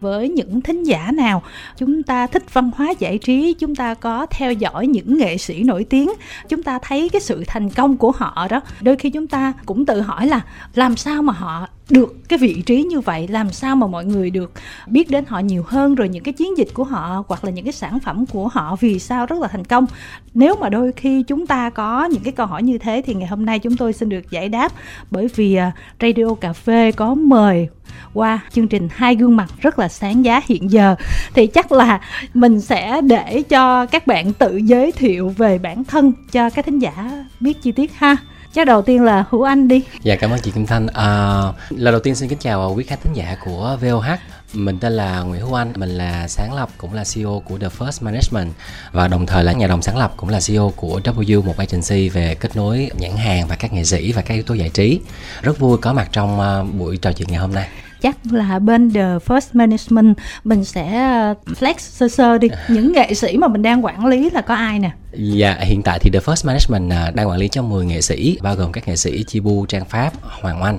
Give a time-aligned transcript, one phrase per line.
[0.00, 1.42] với những thính giả nào.
[1.76, 5.62] Chúng ta thích văn hóa giải trí, chúng ta có theo dõi những nghệ sĩ
[5.62, 6.10] nổi tiếng.
[6.48, 8.60] Chúng ta thấy cái sự thành công của họ đó.
[8.80, 10.40] Đôi khi chúng ta cũng tự hỏi là,
[10.74, 14.30] làm sao mà họ được cái vị trí như vậy, làm sao mà mọi người
[14.30, 14.52] được
[14.86, 17.64] biết đến họ nhiều hơn, rồi những cái chiến dịch của họ hoặc là những
[17.64, 19.86] cái sản phẩm của họ vì sao rất là thành công.
[20.34, 23.28] Nếu mà đôi khi chúng ta có những cái câu hỏi như thế thì ngày
[23.28, 24.72] hôm nay chúng tôi xin được giải đáp
[25.10, 27.68] bởi vì à, radio cà phê có mời
[28.14, 30.94] qua chương trình hai gương mặt rất là sáng giá hiện giờ.
[31.34, 32.00] Thì chắc là
[32.34, 36.78] mình sẽ để cho các bạn tự giới thiệu về bản thân cho các thính
[36.78, 38.16] giả biết chi tiết ha
[38.54, 39.84] chắc đầu tiên là hữu anh đi.
[40.02, 40.86] Dạ cảm ơn chị kim thanh.
[40.86, 44.04] À, lần đầu tiên xin kính chào quý khán thính giả của voh
[44.52, 47.68] mình tên là Nguyễn Hữu Anh, mình là sáng lập cũng là CEO của The
[47.68, 48.52] First Management
[48.92, 52.08] và đồng thời là nhà đồng sáng lập cũng là CEO của W một agency
[52.08, 55.00] về kết nối nhãn hàng và các nghệ sĩ và các yếu tố giải trí.
[55.42, 57.68] Rất vui có mặt trong à, buổi trò chuyện ngày hôm nay
[58.00, 62.48] chắc là bên The First Management mình sẽ ờ, flex sơ sơ đi.
[62.68, 64.90] Những nghệ sĩ mà mình đang quản lý là có ai nè?
[65.12, 68.38] Dạ, hiện tại thì The First Management à, đang quản lý cho 10 nghệ sĩ,
[68.42, 70.78] bao gồm các nghệ sĩ Chi Bu, Trang Pháp, Hoàng Oanh,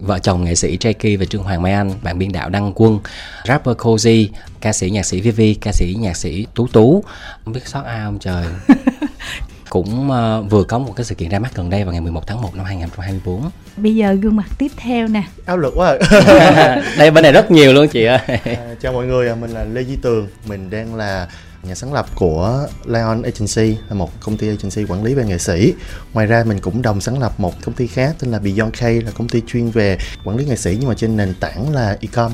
[0.00, 2.98] vợ chồng nghệ sĩ Jackie và Trương Hoàng Mai Anh, bạn biên đạo Đăng Quân,
[3.44, 4.28] rapper Cozy,
[4.60, 7.04] ca sĩ nhạc sĩ Vivi, ca sĩ nhạc sĩ Tú Tú,
[7.44, 8.46] không biết sót ai không trời.
[9.70, 12.26] cũng uh, vừa có một cái sự kiện ra mắt gần đây vào ngày 11
[12.26, 13.50] tháng 1 năm 2024.
[13.76, 15.22] Bây giờ gương mặt tiếp theo nè.
[15.46, 15.98] Áp lực quá.
[16.10, 16.82] À.
[16.98, 18.18] đây bên này rất nhiều luôn chị ơi.
[18.44, 21.28] à, chào mọi người, mình là Lê Duy Tường, mình đang là
[21.62, 25.38] nhà sáng lập của Lion Agency là một công ty agency quản lý về nghệ
[25.38, 25.74] sĩ.
[26.12, 28.82] Ngoài ra mình cũng đồng sáng lập một công ty khác tên là Beyond K
[28.82, 31.96] là công ty chuyên về quản lý nghệ sĩ nhưng mà trên nền tảng là
[32.00, 32.32] e-com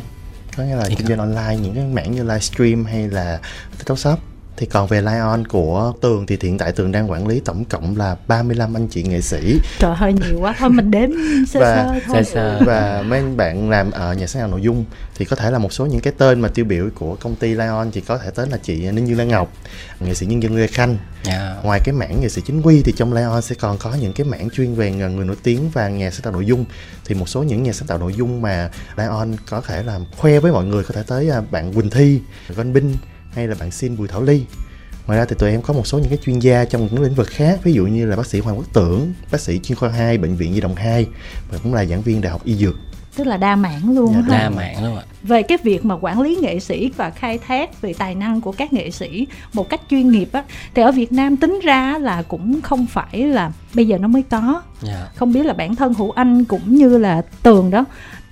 [0.57, 3.41] có nghĩa là kinh doanh online những cái mảng như livestream hay là
[3.79, 4.19] TikTok Shop
[4.57, 7.97] thì còn về Lion của Tường thì hiện tại Tường đang quản lý tổng cộng
[7.97, 9.61] là 35 anh chị nghệ sĩ.
[9.79, 11.11] Trời hơi nhiều quá thôi mình đếm
[11.49, 12.25] sơ và, sơ thôi.
[12.25, 12.61] Sơ sơ.
[12.67, 14.85] Và mấy anh bạn làm ở nhà sáng tạo nội dung
[15.17, 17.55] thì có thể là một số những cái tên mà tiêu biểu của công ty
[17.55, 19.53] Lion thì có thể tới là chị Ninh Dương Lan Ngọc,
[20.01, 20.89] nghệ sĩ nhân dân Lê Khanh.
[21.27, 21.41] Yeah.
[21.41, 21.57] Dạ.
[21.63, 24.27] Ngoài cái mảng nghệ sĩ chính quy thì trong Lion sẽ còn có những cái
[24.27, 26.65] mảng chuyên về người nổi tiếng và nhà sáng tạo nội dung.
[27.05, 30.41] Thì một số những nhà sáng tạo nội dung mà Lion có thể làm khoe
[30.41, 32.95] với mọi người có thể tới à, bạn Quỳnh Thi, Văn Binh
[33.35, 34.45] hay là bạn xin Bùi Thảo Ly
[35.07, 37.15] ngoài ra thì tụi em có một số những cái chuyên gia trong những lĩnh
[37.15, 39.89] vực khác ví dụ như là bác sĩ Hoàng Quốc Tưởng bác sĩ chuyên khoa
[39.89, 41.07] 2 bệnh viện Nhi đồng 2
[41.51, 42.75] và cũng là giảng viên đại học y dược
[43.17, 46.21] tức là đa mảng luôn dạ, đa mảng luôn ạ về cái việc mà quản
[46.21, 49.81] lý nghệ sĩ và khai thác về tài năng của các nghệ sĩ một cách
[49.91, 50.45] chuyên nghiệp á
[50.75, 54.23] thì ở Việt Nam tính ra là cũng không phải là bây giờ nó mới
[54.23, 54.63] có yeah.
[54.83, 55.09] Dạ.
[55.17, 57.85] không biết là bản thân hữu anh cũng như là tường đó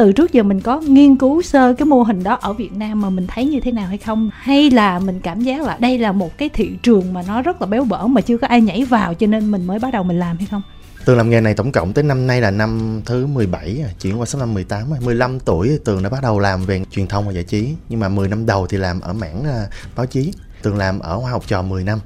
[0.03, 3.01] từ trước giờ mình có nghiên cứu sơ cái mô hình đó ở Việt Nam
[3.01, 4.31] mà mình thấy như thế nào hay không?
[4.35, 7.61] Hay là mình cảm giác là đây là một cái thị trường mà nó rất
[7.61, 10.03] là béo bở mà chưa có ai nhảy vào cho nên mình mới bắt đầu
[10.03, 10.63] mình làm hay không?
[11.05, 14.27] Tường làm nghề này tổng cộng tới năm nay là năm thứ 17 chuyển qua
[14.27, 17.45] số năm 18 15 tuổi Tường đã bắt đầu làm về truyền thông và giải
[17.45, 17.75] trí.
[17.89, 20.33] Nhưng mà 10 năm đầu thì làm ở mảng à, báo chí.
[20.63, 21.99] Tường làm ở Hoa học trò 10 năm.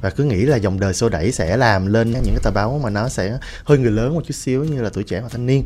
[0.00, 2.80] Và cứ nghĩ là dòng đời xô đẩy sẽ làm lên những cái tờ báo
[2.82, 5.46] mà nó sẽ hơi người lớn một chút xíu, như là tuổi trẻ và thanh
[5.46, 5.64] niên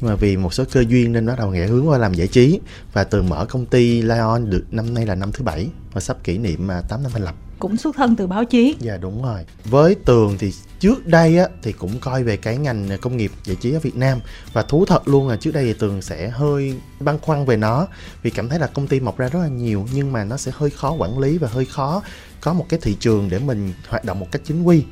[0.00, 2.28] nhưng mà vì một số cơ duyên nên bắt đầu nghề hướng qua làm giải
[2.28, 2.60] trí.
[2.92, 6.24] Và từ mở công ty Lion được năm nay là năm thứ bảy và sắp
[6.24, 7.34] kỷ niệm 8 à, năm thành lập.
[7.58, 8.76] Cũng xuất thân từ báo chí.
[8.80, 9.40] Dạ đúng rồi.
[9.64, 13.56] Với tường thì trước đây á thì cũng coi về cái ngành công nghiệp giải
[13.60, 14.20] trí ở Việt Nam.
[14.52, 17.86] Và thú thật luôn là trước đây thì tường sẽ hơi băn khoăn về nó.
[18.22, 20.52] Vì cảm thấy là công ty mọc ra rất là nhiều nhưng mà nó sẽ
[20.54, 22.02] hơi khó quản lý và hơi khó
[22.40, 24.84] có một cái thị trường để mình hoạt động một cách chính quy.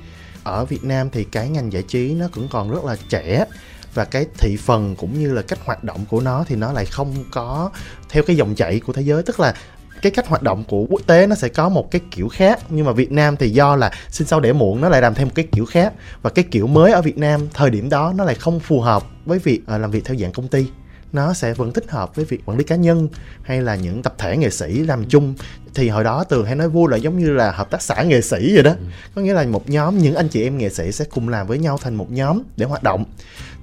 [0.42, 3.44] Ở Việt Nam thì cái ngành giải trí nó cũng còn rất là trẻ
[3.94, 6.86] và cái thị phần cũng như là cách hoạt động của nó thì nó lại
[6.86, 7.70] không có
[8.08, 9.22] theo cái dòng chảy của thế giới.
[9.22, 9.54] Tức là
[10.02, 12.86] cái cách hoạt động của quốc tế nó sẽ có một cái kiểu khác nhưng
[12.86, 15.34] mà Việt Nam thì do là sinh sau đẻ muộn nó lại làm thêm một
[15.34, 15.92] cái kiểu khác.
[16.22, 19.02] Và cái kiểu mới ở Việt Nam thời điểm đó nó lại không phù hợp
[19.24, 20.66] với việc uh, làm việc theo dạng công ty.
[21.12, 23.08] Nó sẽ vẫn thích hợp với việc quản lý cá nhân
[23.42, 25.34] hay là những tập thể nghệ sĩ làm chung.
[25.74, 28.20] Thì hồi đó tường hay nói vui là giống như là hợp tác xã nghệ
[28.20, 28.70] sĩ vậy đó.
[28.70, 28.84] Ừ.
[29.14, 31.58] có nghĩa là một nhóm những anh chị em nghệ sĩ sẽ cùng làm với
[31.58, 33.04] nhau thành một nhóm để hoạt động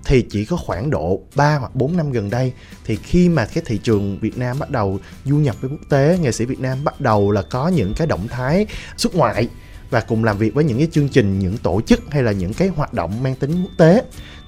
[0.05, 2.53] thì chỉ có khoảng độ 3 hoặc 4 năm gần đây
[2.85, 6.17] thì khi mà cái thị trường Việt Nam bắt đầu du nhập với quốc tế,
[6.21, 8.65] nghệ sĩ Việt Nam bắt đầu là có những cái động thái
[8.97, 9.49] xuất ngoại
[9.89, 12.53] và cùng làm việc với những cái chương trình, những tổ chức hay là những
[12.53, 14.01] cái hoạt động mang tính quốc tế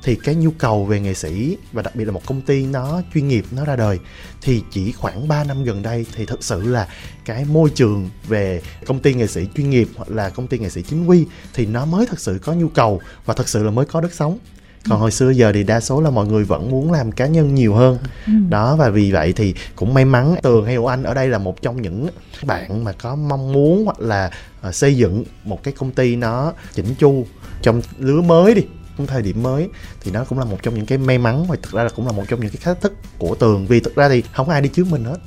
[0.03, 3.01] thì cái nhu cầu về nghệ sĩ và đặc biệt là một công ty nó
[3.13, 3.99] chuyên nghiệp nó ra đời
[4.41, 6.87] thì chỉ khoảng 3 năm gần đây thì thực sự là
[7.25, 10.69] cái môi trường về công ty nghệ sĩ chuyên nghiệp hoặc là công ty nghệ
[10.69, 13.71] sĩ chính quy thì nó mới thực sự có nhu cầu và thực sự là
[13.71, 14.39] mới có đất sống
[14.89, 17.55] còn hồi xưa giờ thì đa số là mọi người vẫn muốn làm cá nhân
[17.55, 17.97] nhiều hơn.
[18.27, 18.33] Ừ.
[18.49, 21.61] đó và vì vậy thì cũng may mắn tường hay anh ở đây là một
[21.61, 22.07] trong những
[22.43, 24.31] bạn mà có mong muốn hoặc là
[24.67, 27.25] uh, xây dựng một cái công ty nó chỉnh chu
[27.61, 28.61] trong lứa mới đi
[28.97, 29.69] cũng thời điểm mới
[30.01, 32.05] thì nó cũng là một trong những cái may mắn và thực ra là cũng
[32.05, 33.67] là một trong những cái thách thức của tường.
[33.67, 35.17] Vì thực ra thì không ai đi trước mình hết.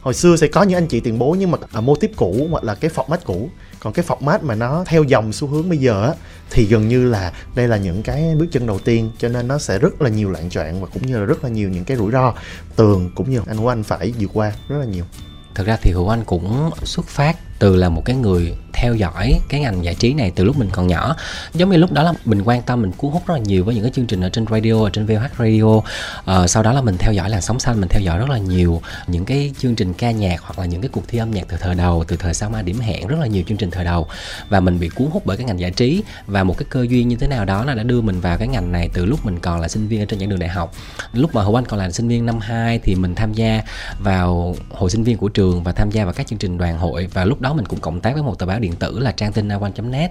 [0.00, 2.46] Hồi xưa sẽ có những anh chị tiền bối nhưng mà ở mô tiếp cũ
[2.50, 3.50] hoặc là cái format cũ.
[3.80, 6.14] Còn cái format mà nó theo dòng xu hướng bây giờ á
[6.50, 9.58] thì gần như là đây là những cái bước chân đầu tiên, cho nên nó
[9.58, 11.96] sẽ rất là nhiều loạn choạng và cũng như là rất là nhiều những cái
[11.96, 12.34] rủi ro.
[12.76, 15.04] Tường cũng như anh của anh phải vượt qua rất là nhiều.
[15.54, 19.40] Thực ra thì hữu anh cũng xuất phát từ là một cái người theo dõi
[19.48, 21.16] cái ngành giải trí này từ lúc mình còn nhỏ.
[21.54, 23.74] Giống như lúc đó là mình quan tâm mình cuốn hút rất là nhiều với
[23.74, 25.80] những cái chương trình ở trên radio ở trên VH radio.
[26.24, 28.38] Ờ, sau đó là mình theo dõi làn sóng xanh mình theo dõi rất là
[28.38, 31.44] nhiều những cái chương trình ca nhạc hoặc là những cái cuộc thi âm nhạc
[31.48, 33.84] từ thời đầu từ thời sao ma điểm hẹn rất là nhiều chương trình thời
[33.84, 34.06] đầu.
[34.48, 36.02] Và mình bị cuốn hút bởi cái ngành giải trí.
[36.26, 38.48] Và một cái cơ duyên như thế nào đó là đã đưa mình vào cái
[38.48, 40.72] ngành này từ lúc mình còn là sinh viên ở trên giảng đường đại học.
[41.12, 43.62] Lúc mà hữu anh còn là sinh viên năm 2 thì mình tham gia
[43.98, 47.08] vào hội sinh viên của trường và tham gia vào các chương trình đoàn hội.
[47.12, 49.12] Và lúc đó đó mình cũng cộng tác với một tờ báo điện tử là
[49.12, 49.48] trang tin
[49.90, 50.10] net.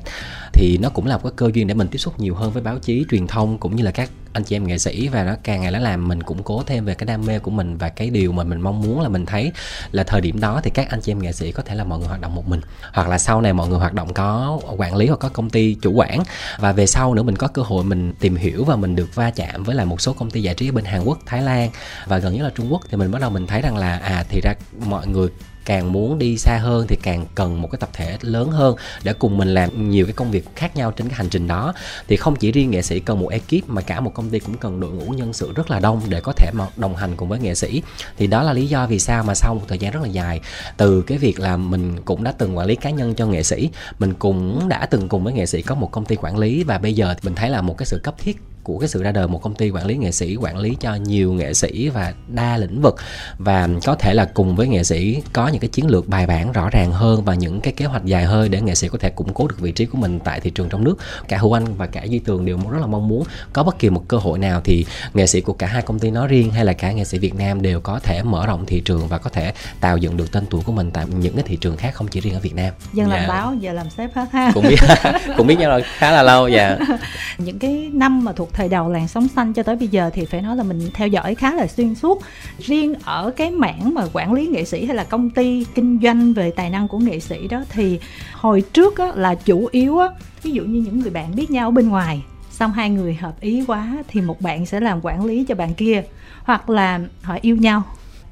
[0.54, 2.64] Thì nó cũng là một cái cơ duyên để mình tiếp xúc nhiều hơn với
[2.64, 5.08] báo chí truyền thông cũng như là các anh chị em nghệ sĩ.
[5.08, 7.52] Và nó càng ngày nó làm mình củng cố thêm về cái đam mê của
[7.52, 9.52] mình và cái điều mà mình mong muốn là mình thấy
[9.92, 12.00] là thời điểm đó thì các anh chị em nghệ sĩ có thể là mọi
[12.00, 12.62] người hoạt động một mình.
[12.94, 15.78] Hoặc là sau này mọi người hoạt động có quản lý hoặc có công ty
[15.82, 16.24] chủ quản.
[16.60, 19.32] Và về sau nữa mình có cơ hội mình tìm hiểu và mình được va
[19.32, 21.70] chạm với lại một số công ty giải trí ở bên Hàn Quốc, Thái Lan
[22.08, 22.82] và gần nhất là Trung Quốc.
[22.90, 24.54] Thì mình bắt đầu mình thấy rằng là à thì ra
[24.86, 25.30] mọi người
[25.66, 29.14] càng muốn đi xa hơn thì càng cần một cái tập thể lớn hơn để
[29.14, 31.74] cùng mình làm nhiều cái công việc khác nhau trên cái hành trình đó.
[32.08, 34.58] Thì không chỉ riêng nghệ sĩ cần một ekip, mà cả một công ty cũng
[34.58, 37.30] cần đội ngũ nhân sự rất là đông để có thể mà đồng hành cùng
[37.30, 37.82] với nghệ sĩ.
[38.18, 40.42] Thì đó là lý do vì sao mà sau một thời gian rất là dài,
[40.78, 43.70] từ cái việc là mình cũng đã từng quản lý cá nhân cho nghệ sĩ,
[44.00, 46.78] mình cũng đã từng cùng với nghệ sĩ có một công ty quản lý và
[46.78, 49.12] bây giờ thì mình thấy là một cái sự cấp thiết của cái sự ra
[49.12, 52.14] đời một công ty quản lý nghệ sĩ quản lý cho nhiều nghệ sĩ và
[52.28, 52.96] đa lĩnh vực.
[53.38, 56.52] Và có thể là cùng với nghệ sĩ có những cái chiến lược bài bản
[56.52, 59.10] rõ ràng hơn và những cái kế hoạch dài hơi để nghệ sĩ có thể
[59.10, 60.96] củng cố được vị trí của mình tại thị trường trong nước.
[61.28, 63.24] Cả hữu anh và cả duy tường đều rất là mong muốn
[63.54, 66.12] có bất kỳ một cơ hội nào thì nghệ sĩ của cả hai công ty
[66.12, 68.82] nói riêng hay là cả nghệ sĩ việt nam đều có thể mở rộng thị
[68.86, 71.56] trường và có thể tạo dựng được tên tuổi của mình tại những cái thị
[71.56, 72.74] trường khác không chỉ riêng ở việt nam.
[72.94, 73.28] Dân làm dạ.
[73.28, 74.52] báo giờ làm sếp hết ha.
[74.54, 74.80] Cũng biết
[75.38, 76.78] cũng biết nhau là khá là lâu dạ.
[77.38, 80.26] Những cái năm mà thuộc thời đầu làn sóng xanh cho tới bây giờ thì
[80.26, 82.22] phải nói là mình theo dõi khá là xuyên suốt.
[82.60, 86.34] Riêng ở cái mảng mà quản lý nghệ sĩ hay là công ty kinh doanh
[86.34, 88.00] về tài năng của nghệ sĩ đó thì
[88.34, 90.10] hồi trước á, là chủ yếu á,
[90.44, 93.42] ví dụ như những người bạn biết nhau ở bên ngoài xong hai người hợp
[93.42, 96.04] ý quá thì một bạn sẽ làm quản lý cho bạn kia
[96.44, 97.84] hoặc là họ yêu nhau.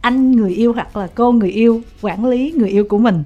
[0.01, 3.23] Anh người yêu hoặc là cô người yêu quản lý người yêu của mình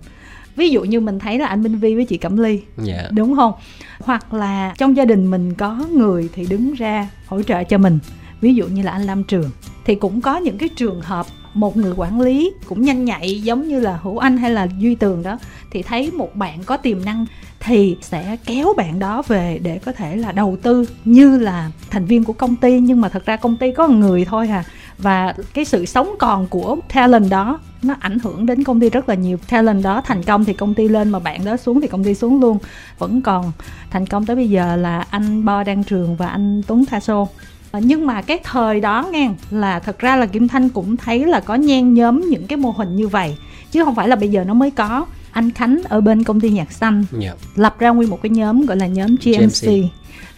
[0.58, 2.52] ví dụ như mình thấy là anh Minh Vi với chị Cẩm Ly.
[2.52, 2.88] Yeah.
[2.88, 3.10] Dạ.
[3.12, 3.54] đúng không?
[4.00, 8.00] Hoặc là trong gia đình mình có người thì đứng ra hỗ trợ cho mình.
[8.42, 9.50] Ví dụ như là anh Lam Trường.
[9.86, 13.68] Thì cũng có những cái trường hợp một người quản lý cũng nhanh nhạy giống
[13.68, 15.38] như là hữu anh hay là duy tường đó
[15.72, 17.26] thì thấy một bạn có tiềm năng
[17.60, 22.06] thì sẽ kéo bạn đó về để có thể là đầu tư như là thành
[22.06, 22.80] viên của công ty.
[22.80, 24.64] Nhưng mà thật ra công ty có một người thôi à
[24.98, 29.10] và cái sự sống còn của talent đó nó ảnh hưởng đến công ty rất
[29.10, 29.38] là nhiều.
[29.50, 32.14] Talent đó thành công thì công ty lên mà bạn đó xuống thì công ty
[32.14, 32.58] xuống luôn.
[33.00, 33.52] Vẫn còn
[33.90, 37.28] thành công tới bây giờ là anh Bo Đăng Trường và anh Tuấn Tha Sô.
[37.72, 41.26] Ờ, nhưng mà cái thời đó nghe là thật ra là Kim Thanh cũng thấy
[41.26, 43.38] là có nhen nhóm những cái mô hình như vậy.
[43.72, 45.06] Chứ không phải là bây giờ nó mới có.
[45.32, 47.06] Anh Khánh ở bên công ty nhạc xanh.
[47.12, 47.24] Yeah.
[47.24, 47.34] Dạ.
[47.56, 49.70] lập ra nguyên một cái nhóm gọi là nhóm GMC, GMC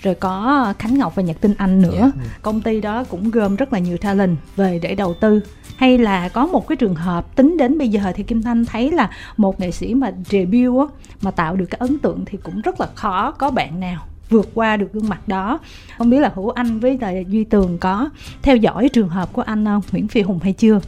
[0.01, 2.15] rồi có Khánh Ngọc và Nhật Tinh Anh nữa yeah.
[2.15, 2.37] Dạ.
[2.41, 5.41] công ty đó cũng gom rất là nhiều talent về để đầu tư
[5.75, 8.91] hay là có một cái trường hợp tính đến bây giờ thì Kim Thanh thấy
[8.91, 12.61] là một nghệ sĩ mà debut á, mà tạo được cái ấn tượng thì cũng
[12.61, 15.59] rất là khó có bạn nào vượt qua được gương mặt đó
[15.97, 18.09] không biết là hữu anh với là duy tường có
[18.41, 20.79] theo dõi trường hợp của anh uh, nguyễn phi hùng hay chưa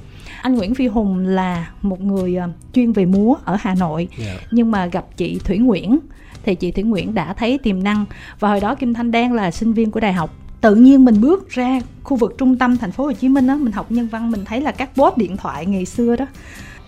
[0.42, 4.36] anh Nguyễn Phi Hùng là một người uh, chuyên về múa ở Hà Nội yeah.
[4.42, 4.48] Dạ.
[4.52, 6.00] nhưng mà gặp chị Thủy Nguyễn
[6.44, 8.06] thì chị Thủy Nguyễn đã thấy tiềm năng.
[8.40, 10.36] Và hồi đó Kim Thanh đang là sinh viên của đại học.
[10.62, 13.56] Tự nhiên mình bước ra khu vực trung tâm thành phố Hồ Chí Minh đó
[13.56, 16.26] mình học nhân văn mình thấy là các bốt điện thoại ngày xưa đó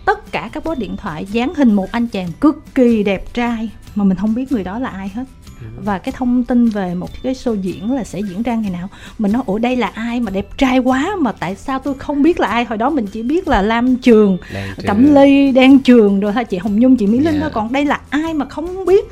[0.05, 3.69] tất cả các bốt điện thoại dán hình một anh chàng cực kỳ đẹp trai
[3.95, 5.23] mà mình không biết người đó là ai hết.
[5.61, 5.81] Ừ.
[5.85, 8.87] và cái thông tin về một cái show diễn là sẽ diễn ra ngày nào
[9.17, 12.21] mình nói ủa đây là ai mà đẹp trai quá mà tại sao tôi không
[12.21, 12.65] biết là ai?
[12.65, 14.37] Hồi đó mình chỉ biết là lam trường
[14.85, 17.41] cẩm ly đan trường rồi ha chị hồng nhung chị mỹ linh yeah.
[17.41, 19.05] đó còn đây là ai mà không biết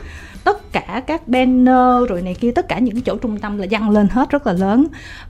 [0.44, 3.90] tất cả các banner rồi này kia tất cả những chỗ trung tâm là dăng
[3.90, 4.88] lên hết rất là lớn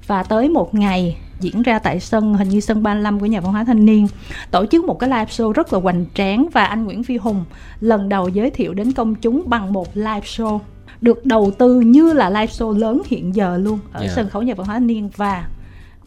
[0.07, 3.51] và tới một ngày diễn ra tại sân hình như sân 35 của nhà văn
[3.51, 4.07] hóa thanh niên
[4.51, 7.43] tổ chức một cái live show rất là hoành tráng và anh Nguyễn Phi Hùng
[7.79, 10.59] lần đầu giới thiệu đến công chúng bằng một live show
[11.01, 14.11] được đầu tư như là live show lớn hiện giờ luôn ở yeah.
[14.11, 15.47] sân khấu nhà văn hóa thanh niên và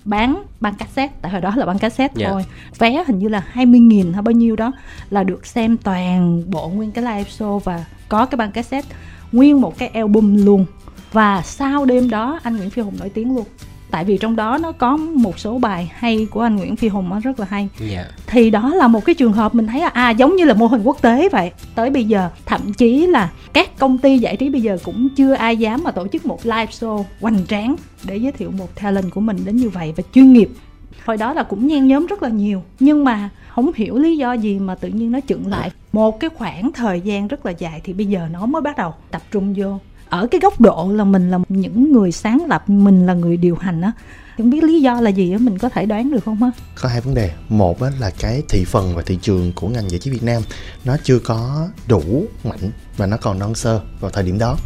[0.04, 2.32] bán băng cassette tại hồi đó là băng cassette yeah.
[2.32, 2.44] thôi
[2.78, 4.72] vé hình như là 20 nghìn hay bao nhiêu đó
[5.10, 7.84] là được xem toàn bộ nguyên cái live show và
[8.14, 8.88] có cái băng cassette
[9.32, 10.66] nguyên một cái album luôn.
[11.12, 13.44] Và sau đêm đó anh Nguyễn Phi Hùng nổi tiếng luôn.
[13.90, 17.08] Tại vì trong đó nó có một số bài hay của anh Nguyễn Phi Hùng
[17.08, 17.68] nó rất là hay.
[17.90, 18.04] Dạ.
[18.26, 20.66] Thì đó là một cái trường hợp mình thấy là à giống như là mô
[20.66, 21.50] hình quốc tế vậy.
[21.74, 25.34] Tới bây giờ thậm chí là các công ty giải trí bây giờ cũng chưa
[25.34, 29.10] ai dám mà tổ chức một live show hoành tráng để giới thiệu một talent
[29.10, 29.92] của mình đến như vậy.
[29.96, 30.50] Và chuyên nghiệp
[31.04, 34.32] hồi đó là cũng nhen nhóm rất là nhiều nhưng mà không hiểu lý do
[34.32, 35.70] gì mà tự nhiên nó chững lại.
[35.92, 38.94] Một cái khoảng thời gian rất là dài thì bây giờ nó mới bắt đầu
[39.10, 39.78] tập trung vô.
[40.08, 43.56] Ở cái góc độ là mình là những người sáng lập mình là người điều
[43.56, 43.92] hành á
[44.36, 46.50] không biết lý do là gì á mình có thể đoán được không á?
[46.82, 47.30] Có hai vấn đề.
[47.48, 50.42] Một á, là cái thị phần và thị trường của ngành giải trí Việt Nam
[50.84, 54.56] nó chưa có đủ mạnh và nó còn non sơ vào thời điểm đó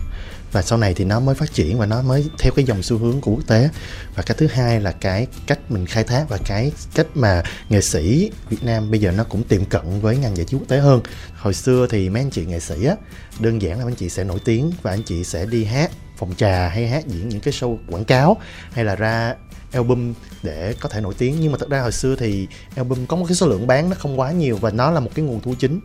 [0.52, 2.98] và sau này thì nó mới phát triển và nó mới theo cái dòng xu
[2.98, 3.68] hướng của quốc tế.
[4.14, 7.80] Và cái thứ hai là cái cách mình khai thác và cái cách mà nghệ
[7.80, 10.78] sĩ Việt Nam bây giờ nó cũng tiệm cận với ngành giải trí quốc tế
[10.78, 11.00] hơn.
[11.36, 12.94] Hồi xưa thì mấy anh chị nghệ sĩ á,
[13.40, 16.34] đơn giản là anh chị sẽ nổi tiếng và anh chị sẽ đi hát, phòng
[16.36, 18.36] trà hay hát diễn những cái show quảng cáo
[18.72, 19.34] hay là ra
[19.72, 20.12] album
[20.42, 21.36] để có thể nổi tiếng.
[21.40, 23.96] Nhưng mà thật ra hồi xưa thì album có một cái số lượng bán nó
[23.98, 25.80] không quá nhiều và nó là một cái nguồn thu chính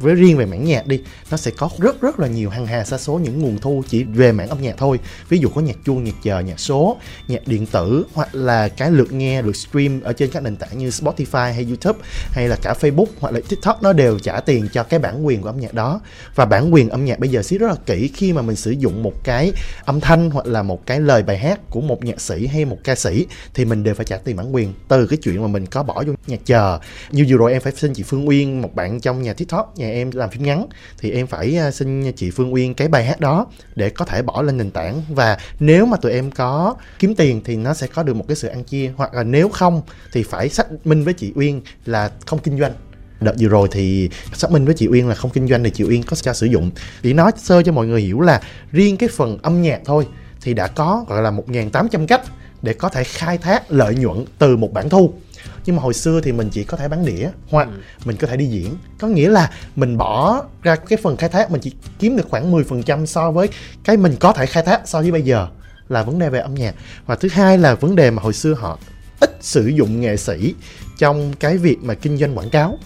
[0.00, 2.84] với riêng về mảng nhạc đi, nó sẽ có rất rất là nhiều hàng hà
[2.84, 4.98] xa số những nguồn thu chỉ về mảng âm nhạc thôi.
[5.28, 6.96] Ví dụ có nhạc chuông, nhạc chờ, nhạc số,
[7.28, 10.78] nhạc điện tử, hoặc là cái lượt nghe được stream ở trên các nền tảng
[10.78, 11.98] như Spotify hay YouTube,
[12.30, 15.42] hay là cả Facebook, hoặc là TikTok, nó đều trả tiền cho cái bản quyền
[15.42, 16.00] của âm nhạc đó.
[16.34, 18.70] Và bản quyền âm nhạc bây giờ xí rất là kỹ khi mà mình sử
[18.70, 19.52] dụng một cái
[19.84, 22.78] âm thanh, hoặc là một cái lời bài hát của một nhạc sĩ hay một
[22.84, 25.66] ca sĩ, thì mình đều phải trả tiền bản quyền từ cái chuyện mà mình
[25.66, 26.78] có bỏ vô nhạc chờ.
[27.10, 29.88] Như vừa rồi em phải xin chị Phương Uyên, một bạn trong nhà TikTok nhà
[29.88, 30.66] em làm phim ngắn,
[30.98, 34.22] thì em phải à, xin chị Phương Uyên cái bài hát đó để có thể
[34.22, 35.02] bỏ lên nền tảng.
[35.08, 38.36] Và nếu mà tụi em có kiếm tiền thì nó sẽ có được một cái
[38.36, 42.10] sự ăn chia, hoặc là nếu không thì phải xác minh với chị Uyên là
[42.26, 42.72] không kinh doanh.
[43.20, 45.84] Đợt vừa rồi thì xác minh với chị Uyên là không kinh doanh thì chị
[45.84, 46.70] Uyên có cho sử dụng.
[47.02, 48.40] Chỉ nói sơ cho mọi người hiểu là
[48.72, 50.06] riêng cái phần âm nhạc thôi
[50.40, 52.22] thì đã có, gọi là 1.800 cách
[52.62, 55.14] để có thể khai thác lợi nhuận từ một bản thu
[55.66, 57.74] nhưng mà hồi xưa thì mình chỉ có thể bán đĩa hoặc ừ.
[58.04, 58.76] mình có thể đi diễn.
[58.98, 62.52] Có nghĩa là mình bỏ ra cái phần khai thác mình chỉ kiếm được khoảng
[62.52, 63.48] 10% so với
[63.84, 65.48] cái mình có thể khai thác so với bây giờ
[65.88, 66.74] là vấn đề về âm nhạc.
[67.06, 68.78] Và thứ hai là vấn đề mà hồi xưa họ
[69.20, 70.54] ít sử dụng nghệ sĩ
[70.98, 72.78] trong cái việc mà kinh doanh quảng cáo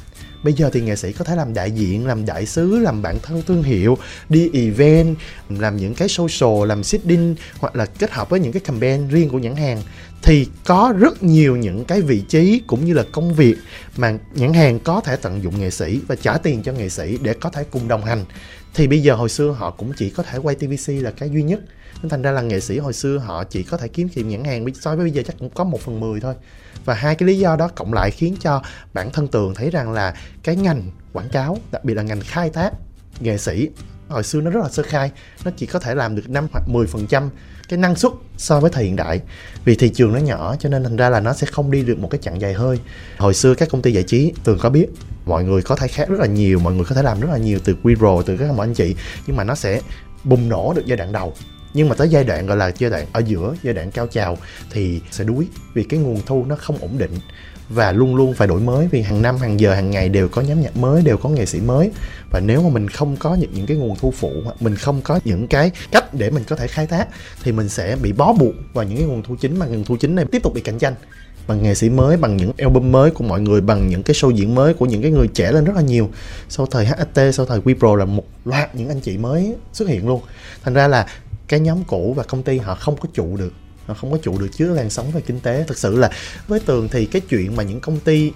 [0.46, 3.18] bây giờ thì nghệ sĩ có thể làm đại diện, làm đại sứ, làm bản
[3.22, 3.98] thân thương hiệu,
[4.28, 5.16] đi event,
[5.48, 9.28] làm những cái social, làm sitting hoặc là kết hợp với những cái campaign riêng
[9.28, 9.82] của nhãn hàng.
[10.22, 13.56] Thì có rất nhiều những cái vị trí cũng như là công việc
[13.96, 17.18] mà nhãn hàng có thể tận dụng nghệ sĩ và trả tiền cho nghệ sĩ
[17.22, 18.24] để có thể cùng đồng hành
[18.76, 21.42] thì bây giờ hồi xưa họ cũng chỉ có thể quay tvc là cái duy
[21.42, 21.61] nhất.
[22.02, 24.45] Nên thành ra là nghệ sĩ hồi xưa họ chỉ có thể kiếm tiền nhãn
[24.45, 24.75] hàng.
[24.75, 26.35] So với bây giờ chắc cũng có một phần mười thôi.
[26.85, 28.62] Và hai cái lý do đó cộng lại khiến cho
[28.95, 32.50] bản thân tường thấy rằng là cái ngành quảng cáo, đặc biệt là ngành khai
[32.50, 32.71] thác
[33.21, 33.68] nghệ sĩ,
[34.09, 35.11] hồi xưa nó rất là sơ khai.
[35.45, 37.30] Nó chỉ có thể làm được 5 hoặc 10 phần trăm
[37.68, 39.21] cái năng suất so với thời hiện đại.
[39.64, 41.99] Vì thị trường nó nhỏ cho nên thành ra là nó sẽ không đi được
[41.99, 42.78] một cái chặng dài hơi.
[43.18, 44.87] Hồi xưa các công ty giải trí, tường có biết
[45.26, 47.38] mọi người có thể khác rất là nhiều mọi người có thể làm rất là
[47.38, 47.95] nhiều từ quy
[48.26, 48.95] từ các mọi anh chị
[49.26, 49.80] nhưng mà nó sẽ
[50.25, 51.35] bùng nổ được giai đoạn đầu.
[51.75, 54.38] Nhưng mà tới giai đoạn gọi là giai đoạn ở giữa giai đoạn cao trào
[54.71, 57.11] thì sẽ đuối vì cái nguồn thu nó không ổn định
[57.68, 60.42] và luôn luôn phải đổi mới vì hàng năm hàng giờ hàng ngày đều có
[60.42, 61.90] nhóm nhạc mới đều có nghệ sĩ mới.
[62.30, 65.21] Và nếu mà mình không có những, những cái nguồn thu phụ mình không có
[65.25, 67.09] những cái cách để mình có thể khai thác
[67.42, 69.97] thì mình sẽ bị bó buộc vào những cái nguồn thu chính mà nguồn thu
[69.97, 70.95] chính này tiếp tục bị cạnh tranh
[71.46, 74.30] bằng nghệ sĩ mới, bằng những album mới của mọi người, bằng những cái show
[74.30, 76.10] diễn mới của những cái người trẻ lên rất là nhiều.
[76.48, 80.08] Sau thời HST sau thời Wipro là một loạt những anh chị mới xuất hiện
[80.08, 80.20] luôn.
[80.62, 81.06] Thành ra là
[81.48, 83.52] cái nhóm cũ và công ty họ không có trụ được.
[83.86, 85.64] Họ không có trụ được trước làn sóng về kinh tế.
[85.68, 86.10] Thực sự là
[86.48, 88.32] với tường thì cái chuyện mà những công ty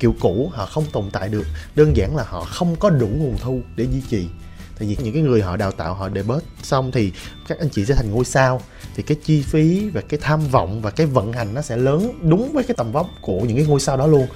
[0.00, 3.38] kiểu cũ họ không tồn tại được, đơn giản là họ không có đủ nguồn
[3.38, 4.26] thu để duy trì
[4.80, 7.12] tại vì những cái người họ đào tạo họ để bớt xong thì
[7.48, 8.60] các anh chị sẽ thành ngôi sao.
[8.96, 12.12] Thì cái chi phí và cái tham vọng và cái vận hành nó sẽ lớn
[12.22, 14.26] đúng với cái tầm vóc của những cái ngôi sao đó luôn.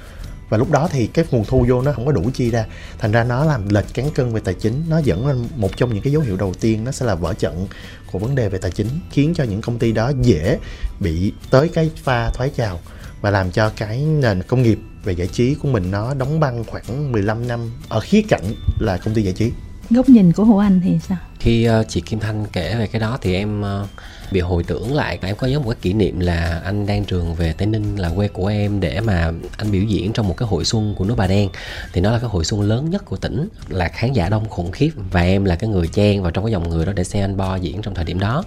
[0.48, 2.66] Và lúc đó thì cái nguồn thu vô nó không có đủ chi ra.
[2.98, 4.82] Thành ra nó làm lệch cán cân về tài chính.
[4.88, 7.34] Nó dẫn lên một trong những cái dấu hiệu đầu tiên nó sẽ là vỡ
[7.34, 7.66] trận
[8.12, 10.58] của vấn đề về tài chính, khiến cho những công ty đó dễ
[11.00, 12.80] bị tới cái pha thoái trào
[13.20, 16.64] và làm cho cái nền công nghiệp về giải trí của mình nó đóng băng
[16.64, 19.50] khoảng 15 năm ở khía cạnh là công ty giải trí
[19.90, 21.18] góc nhìn của Hồ Anh thì sao?
[21.38, 23.88] Khi uh, chị Kim Thanh kể về cái đó thì em uh,
[24.32, 25.18] bị hồi tưởng lại.
[25.22, 28.10] Em có nhớ một cái kỷ niệm là anh đang trường về tây ninh là
[28.16, 31.14] quê của em để mà anh biểu diễn trong một cái hội xuân của nước
[31.16, 31.48] bà đen.
[31.92, 34.70] Thì nó là cái hội xuân lớn nhất của tỉnh là khán giả đông khủng
[34.70, 34.90] khiếp.
[35.10, 37.36] Và em là cái người chen vào trong cái dòng người đó để xem anh
[37.36, 38.44] bo diễn trong thời điểm đó.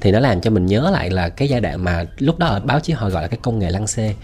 [0.00, 2.60] Thì nó làm cho mình nhớ lại là cái giai đoạn mà lúc đó ở
[2.60, 4.14] báo chí họ gọi là cái công nghệ lăng xê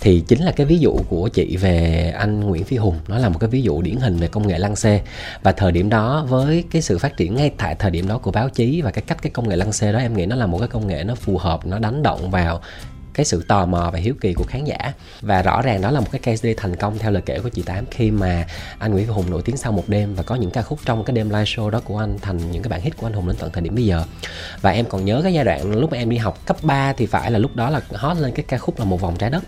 [0.00, 2.98] thì chính là cái ví dụ của chị về anh Nguyễn Phi Hùng.
[3.08, 5.00] Nó là một cái ví dụ điển hình về công nghệ lăng xê.
[5.42, 8.30] Và thời điểm đó, với cái sự phát triển ngay tại thời điểm đó của
[8.30, 10.46] báo chí và cái cách cái công nghệ lăng xê đó, em nghĩ nó là
[10.46, 12.60] một cái công nghệ nó phù hợp, nó đánh động vào
[13.14, 14.92] cái sự tò mò và hiếu kỳ của khán giả.
[15.20, 17.48] Và rõ ràng đó là một cái case đi thành công theo lời kể của
[17.48, 18.46] chị Tám khi mà
[18.78, 21.16] anh Nguyễn Hùng nổi tiếng sau một đêm và có những ca khúc trong cái
[21.16, 23.36] đêm live show đó của anh thành những cái bản hit của anh Hùng đến
[23.38, 24.04] tận thời điểm bây giờ.
[24.60, 27.06] Và em còn nhớ cái giai đoạn lúc mà em đi học cấp 3 thì
[27.06, 29.44] phải là lúc đó là hot lên cái ca khúc là một vòng trái đất.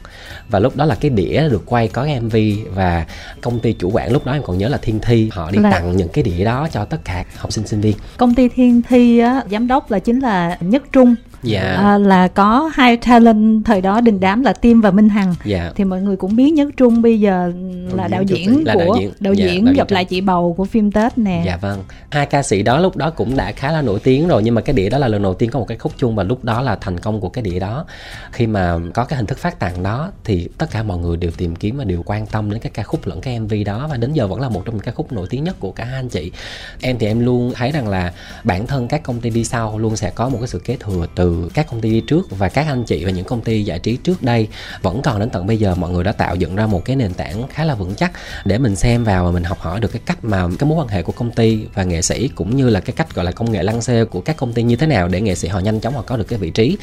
[0.49, 2.37] Và lúc đó là cái đĩa được quay có cái MV
[2.75, 3.07] và
[3.41, 5.31] công ty chủ quản lúc đó em còn nhớ là Thiên Thi.
[5.33, 5.71] Họ đi là...
[5.71, 7.97] tặng những cái đĩa đó cho tất cả học sinh sinh viên.
[8.17, 12.29] Công ty Thiên Thi á, giám đốc là chính là Nhất Trung dạ à, là
[12.29, 16.01] có hai talent thời đó đình đám là Tim và Minh Hằng dạ thì mọi
[16.03, 17.53] người cũng biết Nhất Trung bây giờ
[17.93, 19.13] là đạo diễn Là của đạo diễn.
[19.21, 19.95] đạo Dạ, diễn đạo diễn gặp Trung.
[19.95, 21.85] lại chị bầu của phim Tết nè Dạ vâng.
[22.11, 24.61] Hai ca sĩ đó lúc đó cũng đã khá là nổi tiếng rồi nhưng mà
[24.61, 26.63] cái đĩa đó là lần đầu tiên có một cái khúc chung và lúc đó
[26.63, 27.85] là thành công của cái đĩa đó.
[28.33, 31.31] Khi mà có cái hình thức phát tặng đó thì tất cả mọi người đều
[31.37, 33.97] tìm kiếm và đều quan tâm đến cái ca khúc lẫn cái MV đó và
[33.97, 35.97] đến giờ vẫn là một trong những ca khúc nổi tiếng nhất của cả hai
[35.97, 36.33] anh chị.
[36.81, 38.13] Em thì em luôn thấy rằng là
[38.45, 41.07] bản thân các công ty đi sau luôn sẽ có một cái sự kế thừa
[41.15, 43.79] từ các công ty đi trước và các anh chị và những công ty giải
[43.79, 44.49] trí trước đây
[44.83, 47.15] vẫn còn đến tận bây giờ mọi người đã tạo dựng ra một cái nền
[47.15, 48.13] tảng khá là vững chắc
[48.45, 50.89] để mình xem vào và mình học hỏi được cái cách mà cái mối quan
[50.89, 53.53] hệ của công ty và nghệ sĩ cũng như là cái cách gọi là công
[53.53, 55.81] nghệ lăng xê của các công ty như thế nào để nghệ sĩ họ nhanh
[55.81, 56.77] chóng họ có được cái vị trí.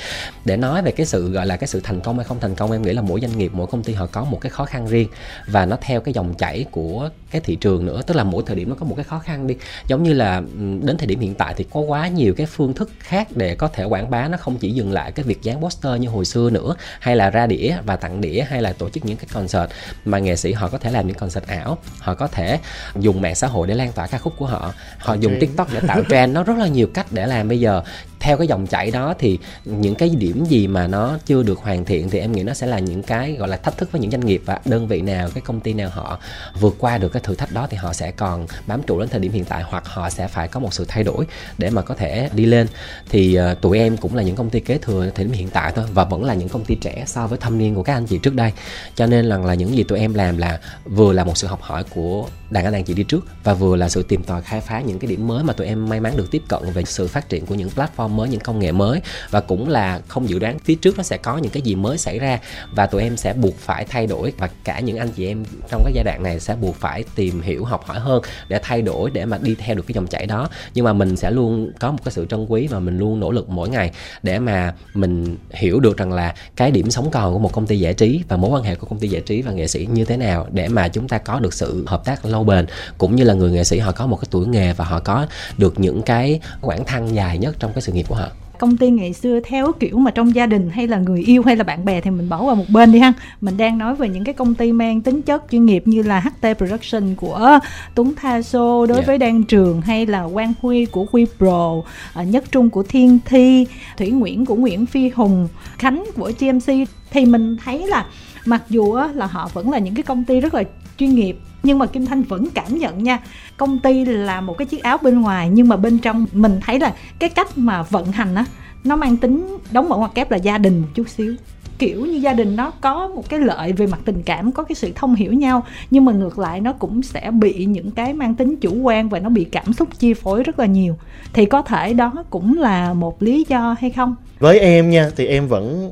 [0.45, 2.71] Để nói về cái sự gọi là cái sự thành công hay không thành công,
[2.71, 4.87] em nghĩ là mỗi doanh nghiệp, mỗi công ty họ có một cái khó khăn
[4.87, 5.07] riêng
[5.47, 8.01] và nó theo cái dòng chảy của cái thị trường nữa.
[8.07, 9.55] Tức là mỗi thời điểm nó có một cái khó khăn đi.
[9.87, 10.41] Giống như là
[10.81, 13.67] đến thời điểm hiện tại thì có quá nhiều cái phương thức khác để có
[13.67, 16.49] thể quảng bá nó không chỉ dừng lại cái việc dán poster như hồi xưa
[16.49, 19.71] nữa hay là ra đĩa và tặng đĩa hay là tổ chức những cái concert
[20.05, 22.59] mà nghệ sĩ họ có thể làm những concert ảo họ có thể
[22.99, 25.41] dùng mạng xã hội để lan tỏa ca khúc của họ họ dùng Trend.
[25.41, 27.83] tiktok để tạo trend nó rất là nhiều cách để làm bây giờ
[28.19, 31.85] theo cái dòng chảy đó thì những cái điểm gì mà nó chưa được hoàn
[31.85, 34.11] thiện thì em nghĩ nó sẽ là những cái gọi là thách thức với những
[34.11, 36.19] doanh nghiệp và đơn vị nào cái công ty nào họ
[36.59, 39.19] vượt qua được cái thử thách đó thì họ sẽ còn bám trụ đến thời
[39.19, 41.25] điểm hiện tại hoặc họ sẽ phải có một sự thay đổi
[41.57, 42.67] để mà có thể đi lên.
[43.09, 45.71] Thì uh, tụi em cũng là những công ty kế thừa thời điểm hiện tại
[45.75, 48.05] thôi và vẫn là những công ty trẻ so với thâm niên của các anh
[48.05, 48.51] chị trước đây.
[48.95, 51.61] Cho nên là, là những gì tụi em làm là vừa là một sự học
[51.61, 54.61] hỏi của đàn anh đàn chị đi trước và vừa là sự tìm tòi khai
[54.61, 57.07] phá những cái điểm mới mà tụi em may mắn được tiếp cận về sự
[57.07, 59.01] phát triển của những platform mới, những công nghệ mới.
[59.29, 61.97] Và cũng là không dự đoán phía trước nó sẽ có những cái gì mới
[61.97, 62.39] xảy ra.
[62.75, 64.33] Và tụi em sẽ buộc phải thay đổi.
[64.37, 67.41] Và cả những anh chị em trong cái giai đoạn này sẽ buộc phải tìm
[67.41, 70.25] hiểu, học hỏi hơn để thay đổi, để mà đi theo được cái dòng chảy
[70.25, 70.49] đó.
[70.73, 73.31] Nhưng mà mình sẽ luôn có một cái sự trân quý và mình luôn nỗ
[73.31, 73.91] lực mỗi ngày
[74.23, 77.79] để mà mình hiểu được rằng là cái điểm sống còn của một công ty
[77.79, 80.05] giải trí và mối quan hệ của công ty giải trí và nghệ sĩ như
[80.05, 82.65] thế nào để mà chúng ta có được sự hợp tác lâu bền.
[82.97, 85.25] Cũng như là người nghệ sĩ họ có một cái tuổi nghề và họ có
[85.57, 88.27] được những cái quãng thăng dài nhất trong cái sự nghiệp của họ.
[88.57, 91.55] Công ty ngày xưa theo kiểu mà trong gia đình hay là người yêu hay
[91.55, 93.13] là bạn bè thì mình bỏ qua một bên đi ha.
[93.41, 96.19] Mình đang nói về những cái công ty mang tính chất chuyên nghiệp như là
[96.19, 97.59] HT Production của
[97.95, 99.03] Tuấn Tha Sô đối Dạ.
[99.07, 101.81] với Đan Trường hay là Quang Huy của Huy Pro
[102.13, 106.73] à, Nhất Trung của Thiên Thi Thủy Nguyễn của Nguyễn Phi Hùng Khánh của GMC
[107.11, 108.05] thì mình thấy là
[108.45, 110.63] mặc dù là họ vẫn là những cái công ty rất là
[110.97, 113.19] chuyên nghiệp nhưng mà Kim Thanh vẫn cảm nhận nha,
[113.57, 116.79] công ty là một cái chiếc áo bên ngoài, nhưng mà bên trong mình thấy
[116.79, 118.45] là cái cách mà vận hành á,
[118.83, 121.35] nó mang tính đóng mở ngoặc kép là gia đình một chút xíu.
[121.79, 124.75] Kiểu như gia đình nó có một cái lợi về mặt tình cảm, có cái
[124.75, 128.35] sự thông hiểu nhau, nhưng mà ngược lại nó cũng sẽ bị những cái mang
[128.35, 130.95] tính chủ quan và nó bị cảm xúc chi phối rất là nhiều.
[131.33, 134.15] Thì có thể đó cũng là một lý do hay không?
[134.39, 135.91] Với em nha, thì em vẫn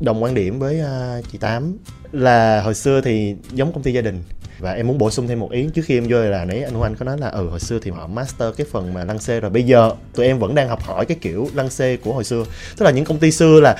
[0.00, 1.76] đồng quan điểm với à, chị tám
[2.12, 4.22] là hồi xưa thì giống công ty gia đình
[4.58, 6.74] và em muốn bổ sung thêm một ý trước khi em vô là nãy anh
[6.74, 9.18] Hoàng Anh có nói là ừ hồi xưa thì họ master cái phần mà lăng
[9.18, 9.50] xê rồi.
[9.50, 12.44] Bây giờ tụi em vẫn đang học hỏi cái kiểu lăng xê của hồi xưa.
[12.76, 13.76] Tức là những công ty xưa là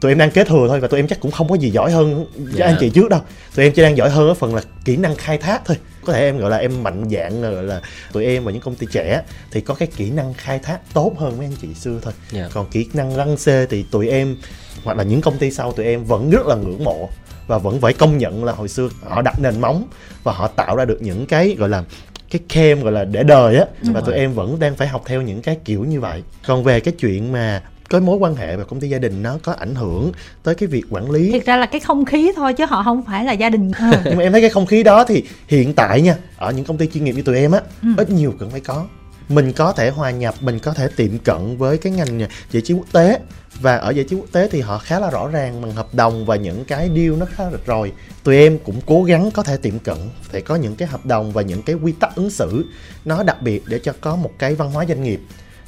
[0.00, 1.90] tụi em đang kế thừa thôi và tụi em chắc cũng không có gì giỏi
[1.92, 2.66] hơn các Dạ.
[2.66, 3.20] anh chị trước đâu.
[3.54, 5.76] Tụi em chỉ đang giỏi hơn ở phần là kỹ năng khai thác thôi.
[6.04, 7.80] Có thể em gọi là em mạnh dạng là gọi là
[8.12, 11.12] tụi em và những công ty trẻ thì có cái kỹ năng khai thác tốt
[11.18, 12.12] hơn mấy anh chị xưa thôi.
[12.32, 12.48] Dạ.
[12.54, 14.36] còn kỹ năng lăng xê thì tụi em
[14.84, 17.08] hoặc là những công ty sau tụi em vẫn rất là ngưỡng mộ
[17.46, 19.84] và vẫn phải công nhận là hồi xưa họ đặt nền móng
[20.22, 21.84] và họ tạo ra được những cái gọi là
[22.30, 23.64] cái kem gọi là để đời á.
[23.82, 26.22] Và tụi em vẫn đang phải học theo những cái kiểu như vậy.
[26.46, 29.38] Còn về cái chuyện mà cái mối quan hệ và công ty gia đình nó
[29.42, 32.52] có ảnh hưởng tới cái việc quản lý thiệt ra là cái không khí thôi
[32.54, 33.72] chứ họ không phải là gia đình.
[34.04, 36.76] Nhưng mà em thấy cái không khí đó thì hiện tại nha ở những công
[36.78, 37.88] ty chuyên nghiệp như tụi em á Ừ.
[37.96, 38.86] ít nhiều cần phải có
[39.28, 42.18] mình có thể hòa nhập, mình có thể tiệm cận với cái ngành
[42.50, 43.18] giải trí quốc tế.
[43.60, 46.26] Và ở giải trí quốc tế thì họ khá là rõ ràng bằng hợp đồng
[46.26, 47.92] và những cái deal nó khá là rồi.
[48.24, 51.32] tụi em cũng cố gắng có thể tiệm cận phải có những cái hợp đồng
[51.32, 52.64] và những cái quy tắc ứng xử
[53.04, 55.20] nó đặc biệt để cho có một cái văn hóa doanh nghiệp.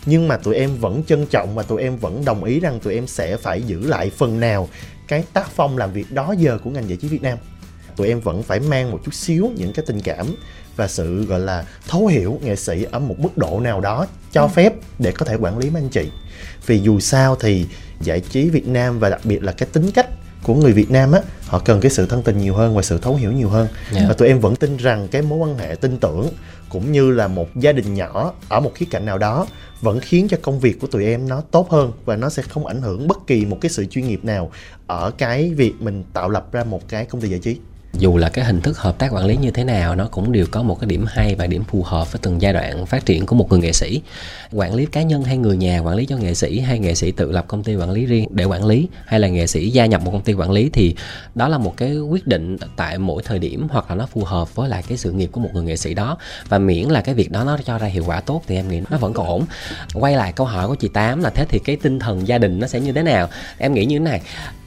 [0.07, 2.95] Nhưng mà tụi em vẫn trân trọng và tụi em vẫn đồng ý rằng tụi
[2.95, 4.69] em sẽ phải giữ lại phần nào
[5.09, 7.39] cái tác phong làm việc đó giờ của ngành giải trí Việt Nam.
[7.97, 10.27] Tụi em vẫn phải mang một chút xíu những cái tình cảm
[10.77, 14.49] và sự gọi là thấu hiểu nghệ sĩ ở một mức độ nào đó cho
[14.49, 16.11] phép để có thể quản lý mấy anh chị.
[16.67, 17.67] Vì dù sao thì
[18.01, 20.07] giải trí Việt Nam và đặc biệt là cái tính cách
[20.43, 22.99] của người Việt Nam á họ cần cái sự thân tình nhiều hơn và sự
[22.99, 23.69] thấu hiểu nhiều hơn.
[23.93, 24.05] Dạ.
[24.09, 26.29] và tụi em vẫn tin rằng cái mối quan hệ tin tưởng
[26.69, 29.47] cũng như là một gia đình nhỏ ở một khía cạnh nào đó
[29.81, 32.67] vẫn khiến cho công việc của tụi em nó tốt hơn và nó sẽ không
[32.67, 34.51] ảnh hưởng bất kỳ một cái sự chuyên nghiệp nào
[34.87, 37.59] ở cái việc mình tạo lập ra một cái công ty giải trí
[37.99, 40.47] dù là cái hình thức hợp tác quản lý như thế nào, nó cũng đều
[40.51, 43.27] có một cái điểm hay và điểm phù hợp với từng giai đoạn phát triển
[43.27, 44.01] của một người nghệ sĩ.
[44.53, 47.11] Quản lý cá nhân hay người nhà, quản lý cho nghệ sĩ hay nghệ sĩ
[47.13, 49.87] tự lập công ty quản lý riêng để quản lý, hay là nghệ sĩ gia
[49.87, 50.95] nhập một công ty quản lý thì
[51.35, 54.55] đó là một cái quyết định tại mỗi thời điểm hoặc là nó phù hợp
[54.55, 56.19] với lại cái sự nghiệp của một người nghệ sĩ đó.
[56.49, 58.83] Và miễn là cái việc đó nó cho ra hiệu quả tốt thì em nghĩ
[58.91, 59.45] nó vẫn còn ổn.
[59.95, 62.61] Quay lại câu hỏi của chị tám là thế thì cái tinh thần gia đình
[62.61, 63.29] nó sẽ như thế nào?
[63.59, 64.21] Em nghĩ như thế này,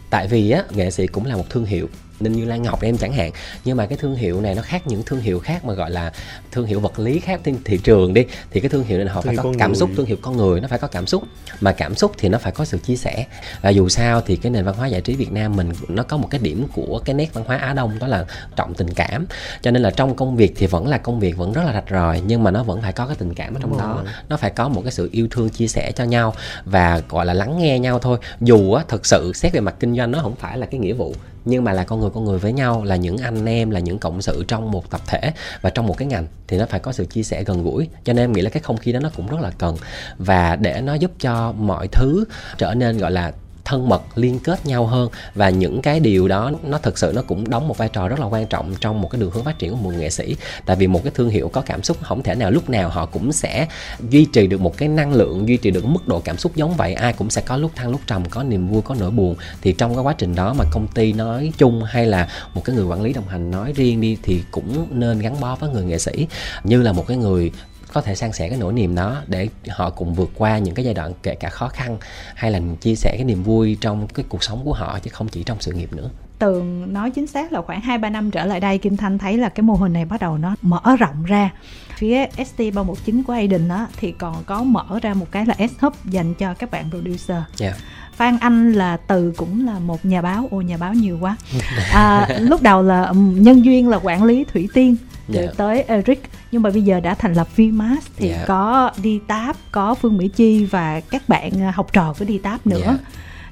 [0.09, 2.97] tại vì á, nghệ sĩ cũng là một thương hiệu nên như Lan Ngọc em
[2.97, 3.31] chẳng hạn.
[3.65, 6.11] Nhưng mà cái thương hiệu này nó khác những thương hiệu khác mà gọi là
[6.51, 8.25] thương hiệu vật lý khác trên thị trường đi.
[8.51, 9.79] Thì cái thương hiệu này họ Thương phải có cảm người.
[9.79, 11.23] xúc thương hiệu con người nó phải có cảm xúc.
[11.61, 13.25] Mà cảm xúc thì nó phải có sự chia sẻ.
[13.61, 16.17] Và dù sao thì cái nền văn hóa giải trí Việt Nam mình nó có
[16.17, 19.25] một cái điểm của cái nét văn hóa Á Đông đó là trọng tình cảm.
[19.61, 21.89] Cho nên là trong công việc thì vẫn là công việc vẫn rất là rạch
[21.91, 23.93] ròi nhưng mà nó vẫn phải có cái tình cảm ở trong Đúng đó.
[23.95, 24.13] rồi.
[24.29, 26.33] nó phải có một cái sự yêu thương chia sẻ cho nhau
[26.65, 28.17] và gọi là lắng nghe nhau thôi.
[28.41, 30.93] Dù á thực sự xét về mặt kinh doanh nó không phải là cái nghĩa
[30.93, 33.79] vụ nhưng mà là con người con người với nhau, là những anh em, là
[33.79, 36.79] những cộng sự trong một tập thể và trong một cái ngành thì nó phải
[36.79, 37.89] có sự chia sẻ gần gũi.
[38.03, 39.77] Cho nên em nghĩ là cái không khí đó nó cũng rất là cần.
[40.17, 42.25] Và để nó giúp cho mọi thứ
[42.57, 43.31] trở nên, gọi là
[43.69, 47.21] thân mật liên kết nhau hơn và những cái điều đó, nó thực sự nó
[47.21, 49.59] cũng đóng một vai trò rất là quan trọng trong một cái đường hướng phát
[49.59, 50.35] triển của một nghệ sĩ.
[50.65, 53.05] Tại vì một cái thương hiệu có cảm xúc không thể nào lúc nào họ
[53.05, 53.67] cũng sẽ
[54.09, 56.75] duy trì được một cái năng lượng, duy trì được mức độ cảm xúc giống
[56.75, 56.93] vậy.
[56.93, 59.35] Ai cũng sẽ có lúc thăng lúc trầm, có niềm vui, có nỗi buồn.
[59.61, 62.75] Thì trong cái quá trình đó mà công ty nói chung hay là một cái
[62.75, 65.83] người quản lý đồng hành nói riêng đi thì cũng nên gắn bó với người
[65.83, 66.27] nghệ sĩ.
[66.63, 67.51] Như là một cái người
[67.93, 70.85] có thể san sẻ cái nỗi niềm đó để họ cùng vượt qua những cái
[70.85, 71.97] giai đoạn kể cả khó khăn
[72.35, 75.27] hay là chia sẻ cái niềm vui trong cái cuộc sống của họ chứ không
[75.27, 76.09] chỉ trong sự nghiệp nữa.
[76.39, 79.49] Tường nói chính xác là khoảng 2-3 năm trở lại đây Kim Thanh thấy là
[79.49, 81.49] cái mô hình này bắt đầu nó mở rộng ra.
[81.97, 86.33] Phía ST319 của Aiden á, thì còn có mở ra một cái là S-Hub dành
[86.33, 87.37] cho các bạn producer.
[87.61, 87.75] Yeah.
[88.13, 91.37] Phan Anh là từ cũng là một nhà báo, ô nhà báo nhiều quá.
[91.93, 94.95] À, Lúc đầu là nhân duyên là quản lý Thủy Tiên
[95.33, 95.51] rồi Dạ.
[95.57, 98.45] tới Eric nhưng mà bây giờ đã thành lập Vmax thì Dạ.
[98.47, 102.37] có đi táp có Phương Mỹ Chi và các bạn à, học trò của đi
[102.37, 102.97] táp nữa Dạ.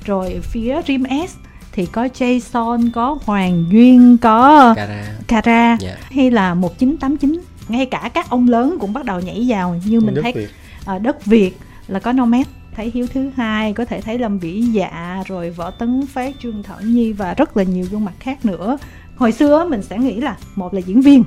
[0.05, 1.35] rồi phía Rim S
[1.71, 5.95] thì có Jason có Hoàng Duyên có Cara Cara Dạ.
[6.11, 10.15] hay là 1989 ngay cả các ông lớn cũng bắt đầu nhảy vào như mình
[10.15, 10.47] Đất thấy Việt.
[10.85, 14.61] ở đất Việt là có Nomad thấy Hiếu thứ hai có thể thấy Lâm Vĩ
[14.61, 18.45] Dạ rồi Võ Tấn Phát Trương Thảo Nhi và rất là nhiều gương mặt khác
[18.45, 18.77] nữa
[19.15, 21.23] hồi xưa mình sẽ nghĩ là một là diễn viên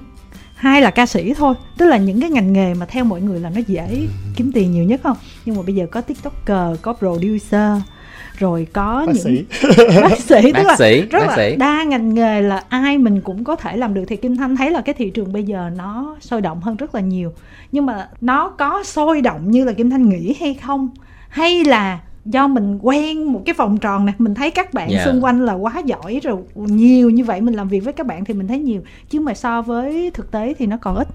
[0.61, 3.41] hai là ca sĩ thôi tức là những cái ngành nghề mà theo mọi người
[3.41, 5.17] là nó dễ kiếm tiền nhiều nhất không?
[5.45, 7.79] Nhưng mà bây giờ có tiktoker có producer
[8.39, 9.45] rồi có Bác những sĩ.
[10.03, 11.57] bác sĩ tức Bác là sĩ, rất bác là sĩ.
[11.57, 14.05] đa ngành nghề là ai mình cũng có thể làm được.
[14.09, 16.95] Thì kim thanh thấy là cái thị trường bây giờ nó sôi động hơn rất
[16.95, 17.33] là nhiều.
[17.73, 20.89] Nhưng mà nó có sôi động như là kim thanh nghĩ hay không?
[21.29, 25.05] Hay là do mình quen một cái vòng tròn này mình thấy các bạn Dạ.
[25.05, 28.25] xung quanh là quá giỏi rồi nhiều như vậy mình làm việc với các bạn
[28.25, 31.09] thì mình thấy nhiều chứ mà so với thực tế thì nó còn ít.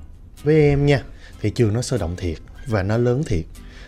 [0.43, 1.01] Với em nha
[1.41, 2.37] thị trường nó sôi động thiệt
[2.67, 3.45] và nó lớn thiệt.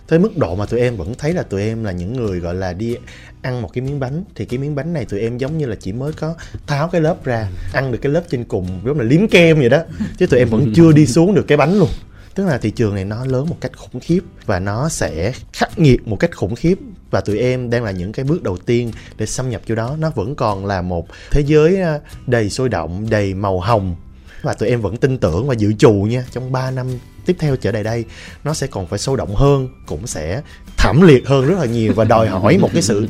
[0.08, 2.56] Tới mức độ mà tụi em vẫn thấy là tụi em là những người gọi
[2.56, 2.96] là đi
[3.42, 5.76] ăn một cái miếng bánh thì cái miếng bánh này tụi em giống như là
[5.80, 6.36] chỉ mới có
[6.68, 9.70] tháo cái lớp ra ăn được cái lớp trên cùng giống là liếm kem vậy
[9.70, 9.80] đó
[10.18, 11.90] chứ tụi em vẫn chưa đi xuống được cái bánh luôn.
[12.36, 15.80] Tức là thị trường này nó lớn một cách khủng khiếp và nó sẽ khắc
[15.80, 16.78] nghiệt một cách khủng khiếp
[17.12, 19.96] và tụi em đang là những cái bước đầu tiên để xâm nhập vô đó.
[20.00, 21.80] Nó vẫn còn là một thế giới
[22.28, 23.96] đầy sôi động đầy màu hồng.
[24.42, 26.88] Và tụi em vẫn tin tưởng và dự trù nha trong 3 năm
[27.26, 28.06] tiếp theo trở lại đây
[28.44, 30.42] nó sẽ còn phải sôi động hơn cũng sẽ
[30.78, 33.08] thảm liệt hơn rất là nhiều và đòi hỏi một cái sự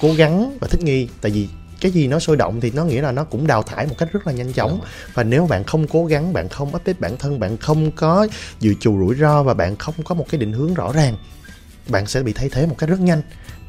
[0.00, 1.08] cố gắng và thích nghi.
[1.20, 1.48] Tại vì
[1.80, 4.08] cái gì nó sôi động thì nó nghĩa là nó cũng đào thải một cách
[4.12, 4.80] rất là nhanh chóng.
[5.14, 8.28] Và nếu bạn không cố gắng bạn không update bản thân bạn không có
[8.60, 11.16] dự trù rủi ro và bạn không có một cái định hướng rõ ràng
[11.88, 13.22] bạn sẽ bị thay thế một cách rất nhanh.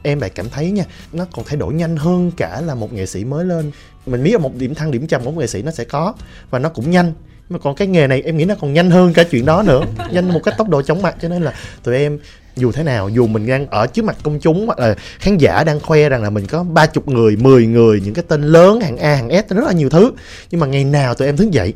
[0.04, 3.06] Em lại cảm thấy nha nó còn thay đổi nhanh hơn cả là một nghệ
[3.06, 3.72] sĩ mới lên.
[4.06, 6.14] Mình biết là một điểm thăng điểm trầm của một nghệ sĩ nó sẽ có
[6.50, 7.14] và nó cũng nhanh.
[7.50, 9.82] Mà còn cái nghề này em nghĩ nó còn nhanh hơn cả chuyện đó nữa.
[10.12, 11.54] Nhanh một cái tốc độ chóng mặt cho nên là
[11.84, 12.20] tụi em
[12.56, 15.64] dù thế nào dù mình đang ở trước mặt công chúng hoặc là khán giả
[15.64, 18.82] đang khoe rằng là mình có ba chục người 10 người những cái tên lớn
[18.82, 20.12] hàng A hàng S rất là nhiều thứ.
[20.52, 21.74] Nhưng mà ngày nào tụi em thức dậy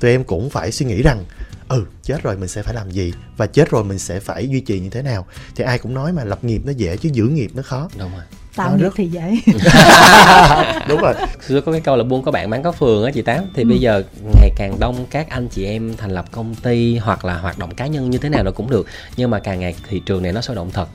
[0.00, 1.24] tụi em cũng phải suy nghĩ rằng
[1.72, 3.12] ừ chết rồi mình sẽ phải làm gì?
[3.36, 5.26] Và chết rồi mình sẽ phải duy trì như thế nào?
[5.56, 7.88] Thì ai cũng nói mà, lập nghiệp nó dễ chứ giữ nghiệp nó khó.
[7.98, 8.24] Đúng rồi
[8.56, 9.34] tạo nghiệp rất- thì dễ
[10.88, 11.14] đúng rồi.
[11.48, 13.44] Xưa có cái câu là buôn có bạn bán có phường á chị tám.
[13.54, 13.68] Thì Ừ.
[13.68, 14.02] bây giờ
[14.40, 17.74] ngày càng đông các anh chị em thành lập công ty hoặc là hoạt động
[17.74, 18.86] cá nhân như thế nào nó cũng được.
[19.16, 20.86] Nhưng mà càng ngày thị trường này nó sôi động thật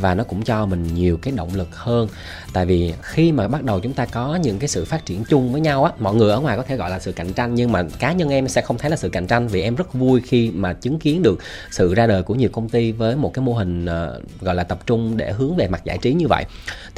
[0.00, 2.08] và nó cũng cho mình nhiều cái động lực hơn.
[2.52, 5.52] Tại vì khi mà bắt đầu chúng ta có những cái sự phát triển chung
[5.52, 7.72] với nhau á mọi người ở ngoài có thể gọi là sự cạnh tranh nhưng
[7.72, 10.20] mà cá nhân em sẽ không thấy là sự cạnh tranh vì em rất vui
[10.26, 11.38] khi mà chứng kiến được
[11.70, 14.64] sự ra đời của nhiều công ty với một cái mô hình ờ, gọi là
[14.64, 16.44] tập trung để hướng về mặt giải trí như vậy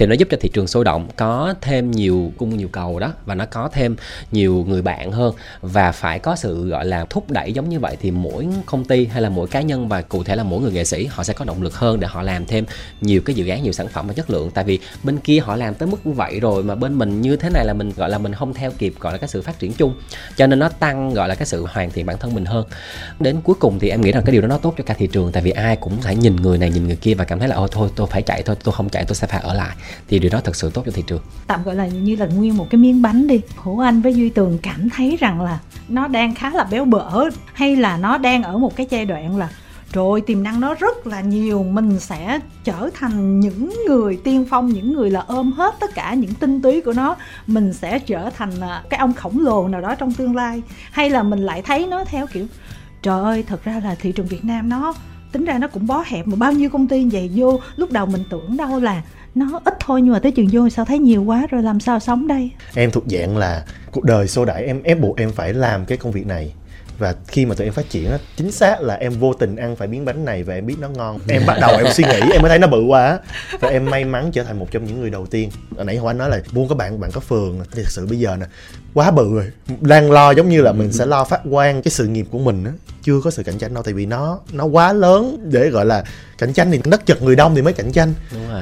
[0.00, 3.12] thì nó giúp cho thị trường sôi động, có thêm nhiều cung, nhiều cầu đó,
[3.26, 3.96] và nó có thêm
[4.32, 5.34] nhiều người bạn hơn.
[5.62, 9.06] Và phải có sự, gọi là, thúc đẩy giống như vậy thì mỗi công ty
[9.06, 11.32] hay là mỗi cá nhân và cụ thể là mỗi người nghệ sĩ, họ sẽ
[11.32, 12.64] có động lực hơn để họ làm thêm
[13.00, 14.50] nhiều cái dự án, nhiều sản phẩm và chất lượng.
[14.50, 17.36] Tại vì bên kia họ làm tới mức như vậy rồi mà bên mình như
[17.36, 19.58] thế này là mình, gọi là, mình không theo kịp, gọi là, cái sự phát
[19.58, 19.94] triển chung.
[20.36, 22.66] Cho nên nó tăng, gọi là, cái sự hoàn thiện bản thân mình hơn.
[23.20, 25.06] Đến cuối cùng thì em nghĩ rằng cái điều đó nó tốt cho cả thị
[25.06, 27.48] trường, tại vì ai cũng phải nhìn người này, nhìn người kia và cảm thấy
[27.48, 29.76] là, ôi, thôi, tôi phải chạy, thôi, tôi không chạy, tôi sẽ phải ở lại
[30.08, 31.22] thì điều đó thật sự tốt cho thị trường.
[31.46, 33.40] Tạm gọi là như là nguyên một cái miếng bánh đi.
[33.56, 37.24] Hữu anh với duy tường cảm thấy rằng là nó đang khá là béo bở
[37.52, 39.48] hay là nó đang ở một cái giai đoạn là
[39.92, 44.68] rồi tiềm năng nó rất là nhiều, mình sẽ trở thành những người tiên phong,
[44.68, 47.16] những người là ôm hết tất cả những tinh túy của nó.
[47.46, 50.62] Mình sẽ trở thành à, cái ông khổng lồ nào đó trong tương lai.
[50.90, 52.46] Hay là mình lại thấy nó theo kiểu,
[53.02, 54.94] trời ơi, thật ra là thị trường việt nam nó
[55.32, 57.60] tính ra nó cũng bó hẹp mà bao nhiêu công ty vậy vô.
[57.76, 59.02] Lúc đầu mình tưởng đâu là
[59.34, 62.00] nó ít thôi, nhưng mà tới trường vô sao thấy nhiều quá, rồi làm sao
[62.00, 62.50] sống đây?
[62.74, 65.98] Em thuộc dạng là cuộc đời xô đẩy, em ép buộc em phải làm cái
[65.98, 66.52] công việc này.
[66.98, 69.76] Và khi mà tụi em phát triển á, chính xác là em vô tình ăn
[69.76, 71.18] phải miếng bánh này và em biết nó ngon.
[71.28, 73.18] Em bắt đầu em suy nghĩ, em mới thấy nó bự quá.
[73.60, 75.50] Và em may mắn trở thành một trong những người đầu tiên.
[75.76, 77.60] Hồi nãy hoa nói là buôn có bạn bạn có phường.
[77.72, 78.46] Thì thực sự bây giờ nè,
[78.94, 79.50] quá bự rồi.
[79.80, 82.64] Đang lo giống như là mình sẽ lo phát quan cái sự nghiệp của mình
[82.64, 85.86] á chưa có sự cạnh tranh đâu tại vì nó nó quá lớn để gọi
[85.86, 86.04] là
[86.38, 88.14] cạnh tranh thì đất chật người đông thì mới cạnh tranh.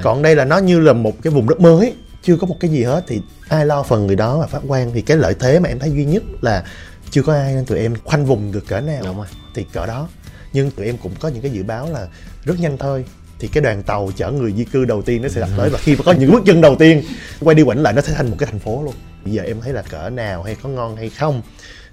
[0.02, 2.70] Còn đây là nó như là một cái vùng đất mới chưa có một cái
[2.70, 4.90] gì hết thì ai lo phần người đó mà phát quan.
[4.94, 6.64] Thì cái lợi thế mà em thấy duy nhất là
[7.10, 9.26] chưa có ai nên tụi em khoanh vùng được cỡ nào đúng rồi.
[9.54, 10.08] thì cỡ đó.
[10.52, 12.08] Nhưng tụi em cũng có những cái dự báo là
[12.44, 13.04] rất nhanh thôi
[13.38, 15.78] thì cái đoàn tàu chở người di cư đầu tiên nó sẽ đặt tới và
[15.78, 17.02] khi mà có những bước chân đầu tiên
[17.40, 18.94] quay đi quảnh lại nó sẽ thành một cái thành phố luôn.
[19.24, 21.42] Bây giờ em thấy là cỡ nào hay có ngon hay không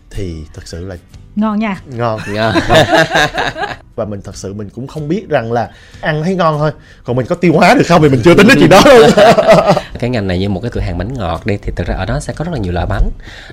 [0.09, 0.97] thì thật sự là
[1.35, 2.53] ngon nha ngon Dạ.
[3.95, 5.69] và mình thật sự mình cũng không biết rằng là
[6.01, 6.71] ăn thấy ngon thôi.
[7.03, 9.09] Còn mình có tiêu hóa được không thì mình chưa tính đến chuyện đó luôn
[9.99, 12.05] cái ngành này như một cái cửa hàng bánh ngọt đi thì thực ra ở
[12.05, 13.09] đó sẽ có rất là nhiều loại bánh.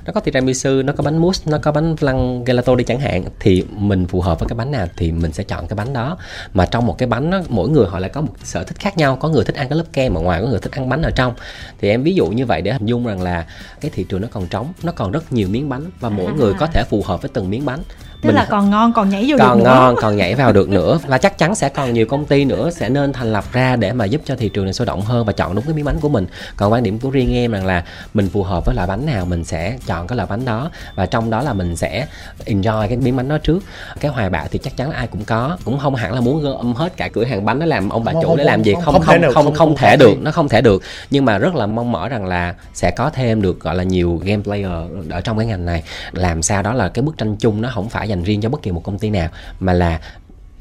[0.06, 3.24] Nó có tiramisu nó có bánh mousse nó có bánh flan gelato đi chẳng hạn.
[3.40, 6.18] Thì mình phù hợp với cái bánh nào thì mình sẽ chọn cái bánh đó.
[6.54, 8.96] Mà trong một cái bánh đó, mỗi người họ lại có một sở thích khác
[8.96, 9.16] nhau.
[9.16, 11.10] Có người thích ăn cái lớp kem ở ngoài có người thích ăn bánh ở
[11.10, 11.34] trong.
[11.80, 13.46] Thì em ví dụ như vậy để hình dung rằng là
[13.80, 15.82] cái thị trường nó còn trống nó còn rất nhiều miếng bánh.
[16.00, 16.34] Và mỗi À.
[16.36, 17.80] người có thể phù hợp với từng miếng bánh
[18.22, 19.64] tức là còn ngon còn nhảy vô được còn nữa.
[19.64, 20.98] ngon còn nhảy vào được nữa.
[21.06, 23.92] Và chắc chắn sẽ còn nhiều công ty nữa sẽ nên thành lập ra để
[23.92, 25.96] mà giúp cho thị trường này sôi động hơn và chọn đúng cái miếng bánh
[26.00, 26.26] của mình.
[26.56, 29.24] Còn quan điểm của riêng em rằng là mình phù hợp với loại bánh nào
[29.24, 30.70] mình sẽ chọn cái loại bánh đó.
[30.94, 32.06] Và trong đó là mình sẽ
[32.46, 33.58] enjoy cái miếng bánh đó trước.
[34.00, 35.56] Cái hoài bão thì chắc chắn là ai cũng có.
[35.64, 38.12] Cũng không hẳn là muốn gom hết cả cửa hàng bánh nó làm ông bà
[38.12, 38.74] Không, chủ không, để làm gì.
[38.74, 39.96] không, không không thể không không không- không thể.
[39.96, 40.82] được nó không thể được.
[41.10, 44.20] Nhưng mà rất là mong mỏi rằng là sẽ có thêm được gọi là nhiều
[44.24, 44.70] game player
[45.10, 45.82] ở trong cái ngành này.
[46.12, 48.62] Làm sao đó là cái bức tranh chung nó không phải dành riêng cho bất
[48.62, 49.28] kỳ một công ty nào
[49.60, 50.00] mà là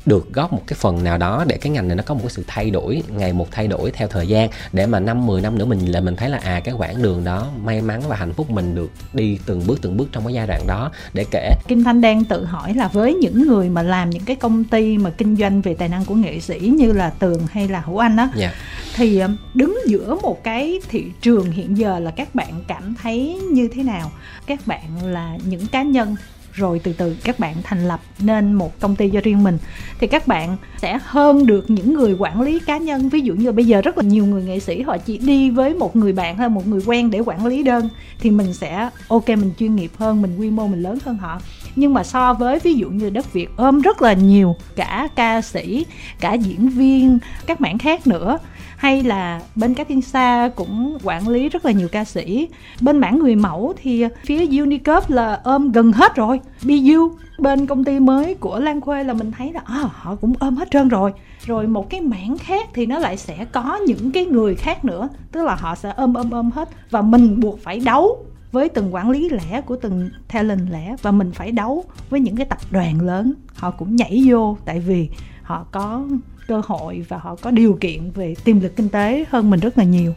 [0.05, 2.29] được góp một cái phần nào đó để cái ngành này nó có một cái
[2.29, 5.57] sự thay đổi ngày một thay đổi theo thời gian để mà năm 10 năm
[5.57, 8.33] nữa mình là mình thấy là à cái quãng đường đó may mắn và hạnh
[8.33, 11.51] phúc mình được đi từng bước từng bước trong cái giai đoạn đó để kể
[11.67, 14.97] Kim Thanh đang tự hỏi là với những người mà làm những cái công ty
[14.97, 17.97] mà kinh doanh về tài năng của nghệ sĩ như là Tường hay là Hữu
[17.97, 18.53] Anh á dạ
[18.95, 23.39] thì um, đứng giữa một cái thị trường hiện giờ là các bạn cảm thấy
[23.51, 24.11] như thế nào?
[24.45, 26.15] Các bạn là những cá nhân
[26.53, 29.57] rồi từ từ các bạn thành lập nên một công ty cho riêng mình.
[29.99, 33.09] Thì các bạn sẽ hơn được những người quản lý cá nhân.
[33.09, 35.73] Ví dụ như bây giờ rất là nhiều người nghệ sĩ, họ chỉ đi với
[35.73, 39.29] một người bạn hay một người quen để quản lý đơn, thì mình sẽ, ok,
[39.29, 41.41] mình chuyên nghiệp hơn, mình quy mô mình lớn hơn họ.
[41.75, 45.41] Nhưng mà so với ví dụ như đất Việt ôm rất là nhiều cả ca
[45.41, 45.85] sĩ,
[46.19, 48.37] cả diễn viên, các mảng khác nữa
[48.81, 52.47] hay là bên các thiên sa cũng quản lý rất là nhiều ca sĩ.
[52.81, 56.39] Bên mảng người mẫu thì phía Unicop là ôm gần hết rồi.
[56.63, 60.33] BU bên công ty mới của Lan Khuê là mình thấy là à, họ cũng
[60.39, 61.13] ôm hết trơn rồi.
[61.45, 65.09] Rồi một cái mảng khác thì nó lại sẽ có những cái người khác nữa
[65.31, 66.69] tức là họ sẽ ôm ôm ôm hết.
[66.89, 71.11] Và mình buộc phải đấu với từng quản lý lẻ của từng talent lẻ và
[71.11, 73.33] mình phải đấu với những cái tập đoàn lớn.
[73.55, 75.09] Họ cũng nhảy vô tại vì
[75.51, 76.03] họ có
[76.47, 79.77] cơ hội và họ có điều kiện về tiềm lực kinh tế hơn mình rất
[79.77, 80.13] là nhiều.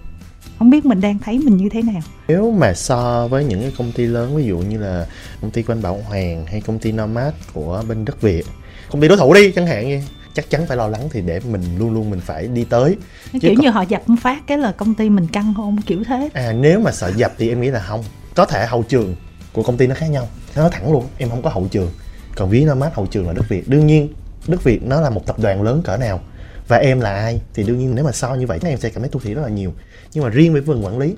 [0.58, 2.02] Không biết mình đang thấy mình như thế nào.
[2.28, 5.06] Nếu mà so với những cái công ty lớn ví dụ như là
[5.42, 8.46] công ty Quanh Bảo Hoàng hay công ty Nomad của bên đất Việt
[8.90, 10.00] Công ty đối thủ đi chẳng hạn như
[10.34, 12.96] chắc chắn phải lo lắng thì để mình luôn luôn mình phải đi tới.
[13.32, 13.64] Chứ kiểu còn...
[13.64, 16.28] như họ dập phát cái là công ty mình căng hôn kiểu thế.
[16.34, 18.04] À nếu mà sợ dập thì em nghĩ là không.
[18.34, 19.16] Có thể hậu trường
[19.52, 20.28] của công ty nó khác nhau.
[20.56, 21.90] Nó thẳng luôn em không có hậu trường.
[22.36, 23.68] Còn ví mát hậu trường là đất việt.
[23.68, 24.08] Đương nhiên
[24.48, 26.20] đức việt nó là một tập đoàn lớn cỡ nào
[26.68, 29.02] và em là ai thì đương nhiên nếu mà so như vậy em sẽ cảm
[29.02, 29.72] thấy thu thị rất là nhiều.
[30.12, 31.14] Nhưng mà riêng với phần quản lý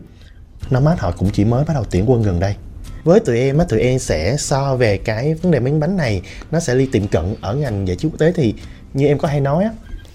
[0.71, 2.55] nó mát họ cũng chỉ mới bắt đầu tuyển quân gần đây.
[3.05, 6.23] Với tụi em á, tụi em sẽ so về cái vấn đề miếng bánh này,
[6.51, 8.55] nó sẽ đi tiệm cận ở ngành giải trí quốc tế thì
[8.95, 9.71] như em có hay nói á,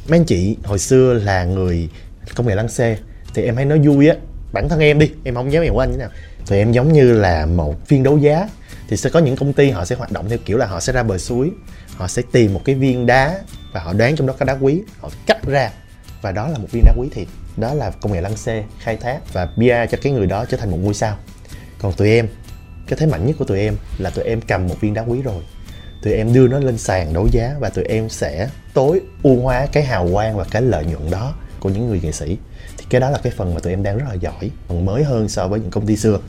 [0.08, 1.90] mấy anh chị hồi xưa là người
[2.36, 2.98] công nghệ lăng xê
[3.34, 4.16] thì em hay nói vui á.
[4.54, 6.10] Bản thân em đi, em không dám hiểu anh như nào.
[6.48, 8.50] Thì em giống như là một phiên đấu giá
[8.88, 10.94] thì sẽ có những công ty họ sẽ hoạt động theo kiểu là họ sẽ
[10.94, 11.52] ra bờ suối
[12.02, 13.40] họ sẽ tìm một cái viên đá
[13.74, 14.82] và họ đoán trong đó có đá quý.
[15.00, 15.72] Họ cắt ra
[16.22, 17.28] và đó là một viên đá quý thiệt.
[17.58, 20.58] Đó là công nghệ lăng xê khai thác và bia cho cái người đó trở
[20.58, 21.18] thành một ngôi sao.
[21.82, 22.28] Còn tụi em,
[22.88, 25.22] cái thế mạnh nhất của tụi em là tụi em cầm một viên đá quý
[25.22, 25.44] rồi.
[26.04, 29.68] Tụi em đưa nó lên sàn đấu giá và tụi em sẽ tối ưu hóa
[29.72, 32.38] cái hào quang và cái lợi nhuận đó của những người nghệ sĩ.
[32.78, 35.04] Thì cái đó là cái phần mà tụi em đang rất là giỏi, phần mới
[35.04, 36.20] hơn so với những công ty xưa.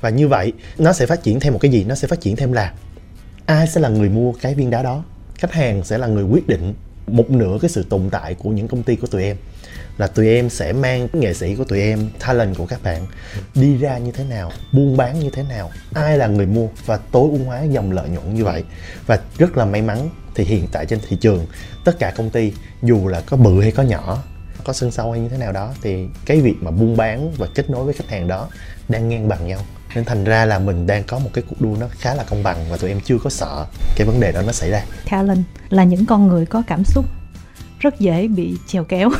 [0.00, 1.84] Và như vậy, nó sẽ phát triển thêm một cái gì?
[1.84, 2.72] Nó sẽ phát triển thêm là
[3.46, 5.04] ai sẽ là người mua cái viên đá đó?
[5.38, 6.74] Khách hàng sẽ là người quyết định
[7.06, 9.36] một nửa cái sự tồn tại của những công ty của tụi em.
[9.98, 13.06] Là tụi em sẽ mang nghệ sĩ của tụi em, talent của các bạn
[13.54, 16.96] đi ra như thế nào, buôn bán như thế nào, ai là người mua và
[16.96, 18.64] tối ưu hóa dòng lợi nhuận như vậy.
[19.06, 21.46] Và rất là may mắn thì hiện tại trên thị trường,
[21.84, 24.22] tất cả công ty dù là có bự hay có nhỏ,
[24.64, 27.46] có sân sâu hay như thế nào đó, thì cái việc mà buôn bán và
[27.54, 28.48] kết nối với khách hàng đó
[28.88, 29.60] đang ngang bằng nhau
[29.94, 32.42] nên thành ra là mình đang có một cái cuộc đua nó khá là công
[32.42, 34.82] bằng và tụi em chưa có sợ cái vấn đề đó nó xảy ra.
[35.10, 37.04] Talent là những con người có cảm xúc
[37.80, 39.10] rất dễ bị chèo kéo.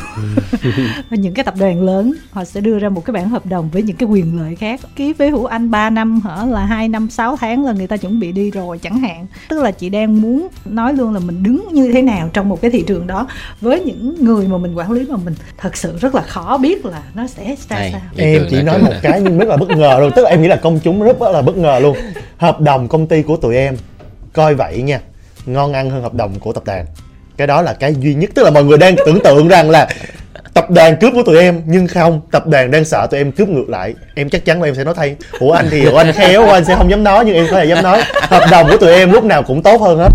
[0.63, 0.71] Ừ.
[1.17, 3.81] những cái tập đoàn lớn họ sẽ đưa ra một cái bản hợp đồng với
[3.81, 4.79] những cái quyền lợi khác.
[4.95, 6.45] Ký với hữu anh 3 năm hả?
[6.45, 9.27] Là hai năm 6 tháng là người ta chuẩn bị đi rồi chẳng hạn.
[9.49, 12.61] Tức là chị đang muốn nói luôn là mình đứng như thế nào trong một
[12.61, 13.27] cái thị trường đó
[13.61, 16.85] với những người mà mình quản lý mà mình thật sự rất là khó biết
[16.85, 18.01] là nó sẽ ra sao.
[18.17, 20.11] Em chỉ nói một cái nhưng rất là bất ngờ luôn.
[20.15, 21.97] Tức là em nghĩ là công chúng rất là bất ngờ luôn.
[22.37, 23.77] Hợp đồng công ty của tụi em.
[24.33, 24.99] Coi vậy nha.
[25.45, 26.85] Ngon ăn hơn hợp đồng của tập đoàn
[27.39, 28.29] cái đó là cái duy nhất.
[28.35, 29.87] Tức là mọi người đang tưởng tượng rằng là
[30.53, 33.49] tập đoàn cướp của tụi em, nhưng không, tập đoàn đang sợ tụi em cướp
[33.49, 33.93] ngược lại.
[34.15, 35.15] Em chắc chắn là em sẽ nói thay.
[35.39, 37.57] Của anh thì của anh khéo của anh sẽ không dám nói, nhưng em có
[37.57, 38.01] thể dám nói.
[38.21, 40.09] Hợp đồng của tụi em lúc nào cũng tốt hơn hết.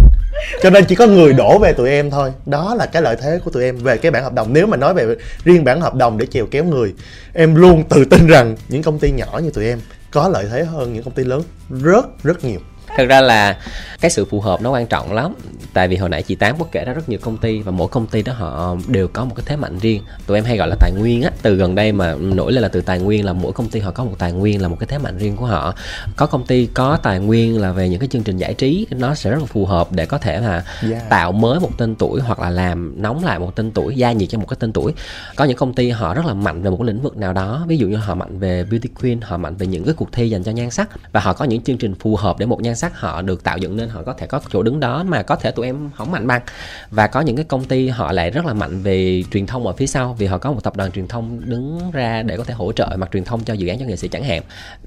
[0.63, 2.33] Cho nên chỉ có người đổ về tụi em thôi.
[2.47, 4.53] Đó là cái lợi thế của tụi em về cái bản hợp đồng.
[4.53, 5.07] Nếu mà nói về
[5.45, 6.95] riêng bản hợp đồng để chèo kéo người,
[7.33, 10.65] em luôn tự tin rằng những công ty nhỏ như tụi em có lợi thế
[10.65, 11.43] hơn những công ty lớn
[11.83, 12.61] rất rất nhiều
[12.97, 13.57] thật ra là
[14.01, 15.35] cái sự phù hợp nó quan trọng lắm.
[15.73, 17.89] Tại vì hồi nãy chị tám có kể ra rất nhiều công ty và mỗi
[17.89, 20.03] công ty đó họ đều có một cái thế mạnh riêng.
[20.27, 21.31] Tụi em hay gọi là tài nguyên á.
[21.43, 23.91] Từ gần đây mà nổi lên là từ tài nguyên là mỗi công ty họ
[23.91, 25.75] có một tài nguyên là một cái thế mạnh riêng của họ.
[26.17, 29.15] Có công ty có tài nguyên là về những cái chương trình giải trí nó
[29.15, 31.09] sẽ rất là phù hợp để có thể là yeah.
[31.09, 34.29] tạo mới một tên tuổi hoặc là làm nóng lại một tên tuổi gia nhiệt
[34.29, 34.93] cho một cái tên tuổi.
[35.37, 37.65] Có những công ty họ rất là mạnh về một cái lĩnh vực nào đó.
[37.69, 40.31] Ví dụ như họ mạnh về beauty queen họ mạnh về những cái cuộc thi
[40.31, 42.77] dành cho nhan sắc và họ có những chương trình phù hợp để một nhan
[42.77, 45.37] sắc họ được tạo dựng nên, họ có thể có chỗ đứng đó mà có
[45.37, 46.43] thể tụi em không mạnh bằng.
[46.91, 49.73] Và có những cái công ty họ lại rất là mạnh về truyền thông ở
[49.73, 52.55] phía sau, vì họ có một tập đoàn truyền thông đứng ra để có thể
[52.55, 54.43] hỗ trợ mặt truyền thông cho dự án cho nghệ sĩ chẳng hạn.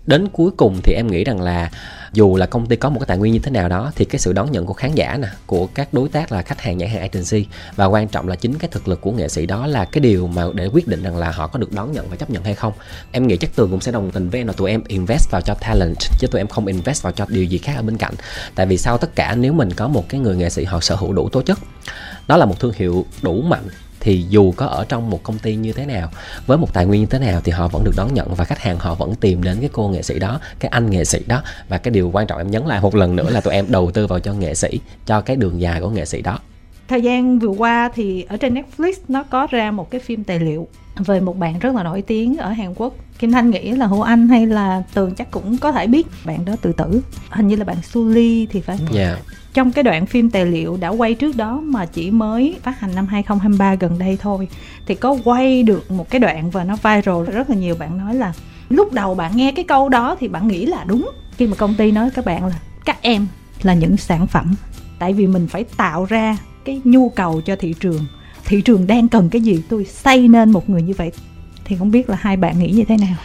[0.06, 1.70] Đến cuối cùng thì em nghĩ rằng là
[2.14, 4.20] dù là công ty có một cái tài nguyên như thế nào đó, thì cái
[4.20, 6.90] sự đón nhận của khán giả nè, của các đối tác là khách hàng nhãn
[6.90, 9.86] hàng agency, và quan trọng là chính cái thực lực của nghệ sĩ đó là
[9.86, 12.30] cái điều mà để quyết định rằng là họ có được đón nhận và chấp
[12.30, 12.74] nhận hay không.
[13.12, 15.42] Em nghĩ chắc tường cũng sẽ đồng tình với em là tụi em invest vào
[15.42, 18.14] cho talent, chứ tụi em không invest vào cho điều gì khác ở bên cạnh.
[18.56, 20.96] Tại vì sau tất cả, nếu mình có một cái người nghệ sĩ họ sở
[20.96, 21.60] hữu đủ tố chất
[22.28, 23.68] nó là một thương hiệu đủ mạnh
[24.08, 26.10] thì dù có ở trong một công ty như thế nào
[26.46, 28.60] với một tài nguyên như thế nào thì họ vẫn được đón nhận và khách
[28.60, 31.42] hàng họ vẫn tìm đến cái cô nghệ sĩ đó cái anh nghệ sĩ đó.
[31.70, 33.92] Và cái điều quan trọng em nhấn lại một lần nữa là tụi em đầu
[33.92, 36.40] tư vào cho nghệ sĩ cho cái đường dài của nghệ sĩ đó.
[36.88, 40.40] Thời gian vừa qua thì ở trên Netflix nó có ra một cái phim tài
[40.40, 40.68] liệu
[40.98, 42.94] về một bạn rất là nổi tiếng ở Hàn Quốc.
[43.20, 46.46] Kim Thanh nghĩ là Hồ Anh hay là Tường chắc cũng có thể biết bạn
[46.46, 47.02] đó tự tử.
[47.30, 49.20] Hình như là bạn Suli thì phải yeah.
[49.58, 52.96] Trong cái đoạn phim tài liệu đã quay trước đó mà chỉ mới phát hành
[52.96, 54.48] năm 2023 gần đây thôi
[54.86, 57.76] thì có quay được một cái đoạn và nó viral rất là nhiều.
[57.76, 58.34] Bạn nói là
[58.70, 61.12] lúc đầu bạn nghe cái câu đó thì bạn nghĩ là đúng.
[61.38, 63.28] Khi mà công ty nói các bạn là các em
[63.64, 64.56] là những sản phẩm
[65.00, 68.06] tại vì mình phải tạo ra cái nhu cầu cho thị trường.
[68.46, 69.64] Thị trường đang cần cái gì?
[69.70, 71.12] Tôi xây nên một người như vậy.
[71.66, 73.16] Thì không biết là hai bạn nghĩ như thế nào?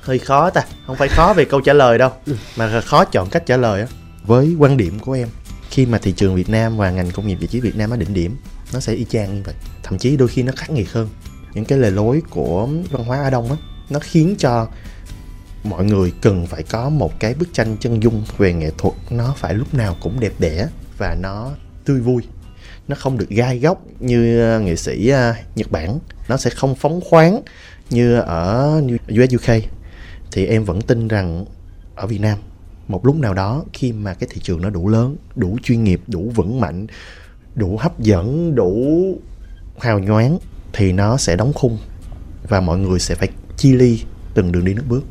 [0.00, 2.10] Hơi khó ta không phải khó về câu trả lời đâu
[2.56, 3.86] mà khó chọn cách trả lời á.
[4.26, 5.28] Với quan điểm của em
[5.70, 7.96] khi mà thị trường Việt Nam và ngành công nghiệp giải trí Việt Nam ở
[7.96, 8.36] đỉnh điểm,
[8.72, 9.54] nó sẽ y chang như vậy.
[9.82, 11.08] Thậm chí đôi khi nó khắc nghiệt hơn.
[11.54, 13.56] Những cái lề lối của văn hóa Á Đông á,
[13.90, 14.68] nó khiến cho
[15.64, 18.94] mọi người cần phải có một cái bức tranh chân dung về nghệ thuật.
[19.10, 20.68] Nó phải lúc nào cũng đẹp đẽ
[20.98, 21.50] và nó
[21.84, 22.22] tươi vui.
[22.88, 25.98] Nó không được gai góc như ờ, nghệ sĩ ờ, Nhật Bản.
[26.28, 27.42] Nó sẽ không phóng khoáng
[27.90, 29.54] như ở US UK
[30.32, 31.44] thì em vẫn tin rằng
[31.94, 32.38] ở Việt Nam
[32.90, 36.00] một lúc nào đó, khi mà cái thị trường nó đủ lớn, đủ chuyên nghiệp,
[36.06, 36.86] đủ vững mạnh,
[37.54, 38.74] đủ hấp dẫn, đủ
[39.78, 40.38] hào nhoáng,
[40.72, 41.78] thì nó sẽ đóng khung
[42.48, 44.02] và mọi người sẽ phải chi ly
[44.34, 45.04] từng đường đi nước bước.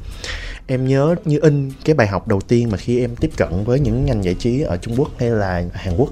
[0.68, 3.80] Em nhớ như in cái bài học đầu tiên mà khi em tiếp cận với
[3.80, 6.10] những ngành giải trí ở Trung Quốc hay là Hàn Quốc,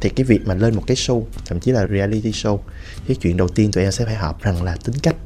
[0.00, 2.58] thì cái việc mà lên một cái show, thậm chí là reality show,
[3.08, 5.16] cái chuyện đầu tiên tụi em sẽ phải học rằng là tính cách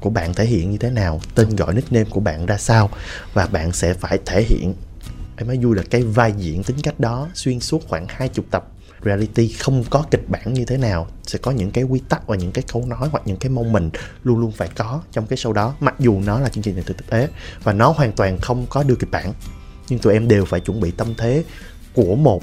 [0.00, 2.90] của bạn thể hiện như thế nào, tên gọi, nickname của bạn ra sao,
[3.34, 4.74] và bạn sẽ phải thể hiện
[5.40, 8.44] em nói vui là cái vai diễn tính cách đó xuyên suốt khoảng hai chục
[8.50, 8.64] tập.
[9.04, 12.36] Reality không có kịch bản như thế nào, sẽ có những cái quy tắc và
[12.36, 13.90] những cái câu nói hoặc những cái mong mình
[14.24, 17.10] luôn luôn phải có trong cái show đó, mặc dù nó là chương trình thực
[17.10, 17.28] tế
[17.62, 19.32] và nó hoàn toàn không có đưa kịch bản.
[19.88, 21.44] Nhưng tụi em đều phải chuẩn bị tâm thế
[21.94, 22.42] của một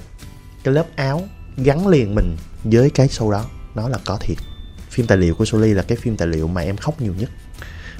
[0.64, 1.24] cái lớp áo
[1.58, 3.46] gắn liền mình với cái show đó.
[3.76, 4.38] Nó là có thiệt.
[4.90, 7.30] Phim tài liệu của Soli là cái phim tài liệu mà em khóc nhiều nhất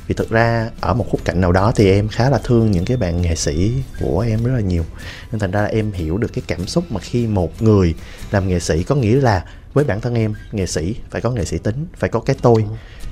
[0.08, 2.86] vì thực ra ở một khúc cạnh nào đó thì em khá là thương những
[2.86, 4.84] cái bạn nghệ sĩ của em rất là nhiều.
[5.32, 7.96] Nên thành ra là em hiểu được cái cảm xúc mà khi một người
[8.32, 11.46] làm nghệ sĩ có nghĩa là với bản thân em nghệ sĩ phải có nghệ
[11.46, 12.66] sĩ tính phải có cái tôi.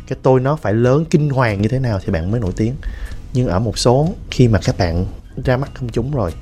[0.08, 2.76] Cái tôi nó phải lớn kinh hoàng như thế nào thì bạn mới nổi tiếng.
[3.34, 5.06] Nhưng ở một số khi mà các bạn
[5.46, 6.34] ra mắt công chúng rồi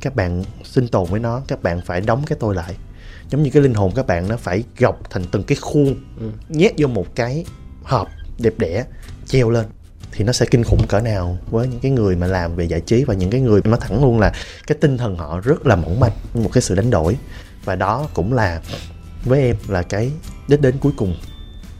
[0.00, 2.74] các bạn sinh tồn với nó các bạn phải đóng cái tôi lại.
[3.30, 6.30] Giống như cái linh hồn các bạn nó phải gọc thành từng cái khuôn ừ.
[6.48, 7.44] nhét vô một cái
[7.82, 8.08] hộp
[8.38, 8.84] đẹp đẽ
[9.26, 9.66] treo lên
[10.12, 12.80] thì nó sẽ kinh khủng cỡ nào với những cái người mà làm về giải
[12.80, 14.32] trí và những cái người nó thẳng luôn là
[14.66, 17.16] cái tinh thần họ rất là mỏng manh, một cái sự đánh đổi.
[17.64, 18.60] Và đó cũng là,
[19.24, 20.10] với em là cái
[20.48, 21.16] đích đến cuối cùng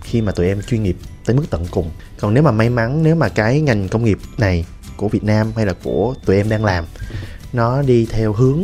[0.02, 1.90] khi mà tụi em chuyên nghiệp tới mức tận cùng.
[2.20, 4.64] Còn nếu mà may mắn, nếu mà cái ngành công nghiệp này
[4.96, 6.84] của Việt Nam hay là của tụi em đang làm,
[7.52, 8.62] nó đi theo hướng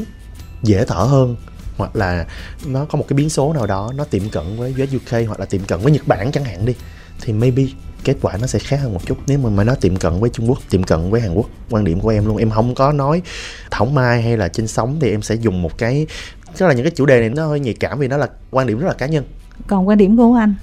[0.63, 1.37] dễ thở hơn,
[1.77, 2.27] hoặc là
[2.67, 5.41] nó có một cái biến số nào đó nó tiệm cận với US UK hoặc
[5.41, 6.75] là tiệm cận với Nhật Bản chẳng hạn đi,
[7.21, 7.63] thì maybe
[8.09, 9.19] kết quả nó sẽ khác hơn một chút.
[9.27, 11.85] Nếu mà mà nó tiệm cận với Trung Quốc tiệm cận với Hàn Quốc quan
[11.85, 12.37] điểm của em luôn.
[12.37, 13.23] Em không có nói
[13.71, 16.07] thảo mai hay là trên sóng thì em sẽ dùng một cái
[16.57, 18.67] tức là những cái chủ đề này nó hơi nhạy cảm vì nó là quan
[18.67, 19.25] điểm rất là cá nhân.
[19.67, 20.55] Còn quan điểm của anh?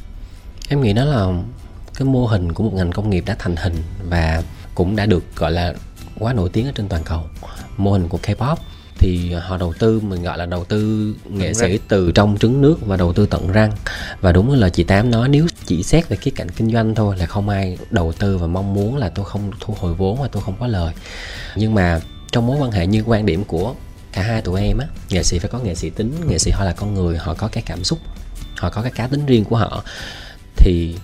[0.70, 1.28] Em nghĩ đó là
[1.98, 3.76] cái mô hình của một ngành công nghiệp đã thành hình
[4.10, 4.44] và
[4.76, 5.74] cũng đã được gọi là
[6.20, 7.22] quá nổi tiếng ở trên toàn cầu.
[7.78, 8.56] Mô hình của K-pop
[9.00, 12.78] thì họ đầu tư mình gọi là đầu tư nghệ sĩ từ trong trứng nước
[12.82, 13.72] và đầu tư tận răng.
[14.22, 17.16] Và đúng là chị tám nói nếu chỉ xét về cái cạnh kinh doanh thôi
[17.20, 20.28] là không ai đầu tư và mong muốn là tôi không thu hồi vốn và
[20.28, 20.94] tôi không có lời.
[21.56, 22.00] Nhưng mà
[22.32, 23.76] trong mối quan hệ như quan điểm của
[24.12, 26.64] cả hai tụi em á nghệ sĩ phải có nghệ sĩ tính nghệ sĩ họ
[26.64, 28.00] là con người họ có cái cảm xúc
[28.58, 29.84] họ có cái cá tính riêng của họ
[30.56, 30.96] thì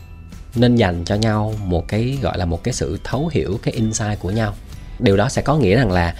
[0.55, 4.19] nên dành cho nhau một cái gọi là một cái sự thấu hiểu cái insight
[4.19, 4.53] của nhau.
[4.99, 6.15] Điều đó sẽ có nghĩa rằng là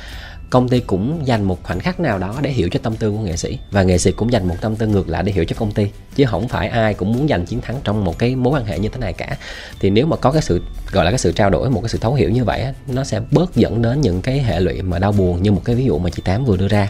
[0.52, 3.18] công ty cũng dành một khoảnh khắc nào đó để hiểu cho tâm tư của
[3.18, 3.58] nghệ sĩ.
[3.72, 5.88] Và nghệ sĩ cũng dành một tâm tư ngược lại để hiểu cho công ty.
[6.16, 8.80] Chứ không phải ai cũng muốn giành chiến thắng trong một cái mối quan hệ
[8.80, 9.38] như thế này cả.
[9.80, 11.98] Thì nếu mà có cái sự, gọi là cái sự trao đổi, một cái sự
[11.98, 15.12] thấu hiểu như vậy nó sẽ bớt dẫn đến những cái hệ lụy mà đau
[15.12, 16.90] buồn như một cái ví dụ mà chị tám vừa đưa ra.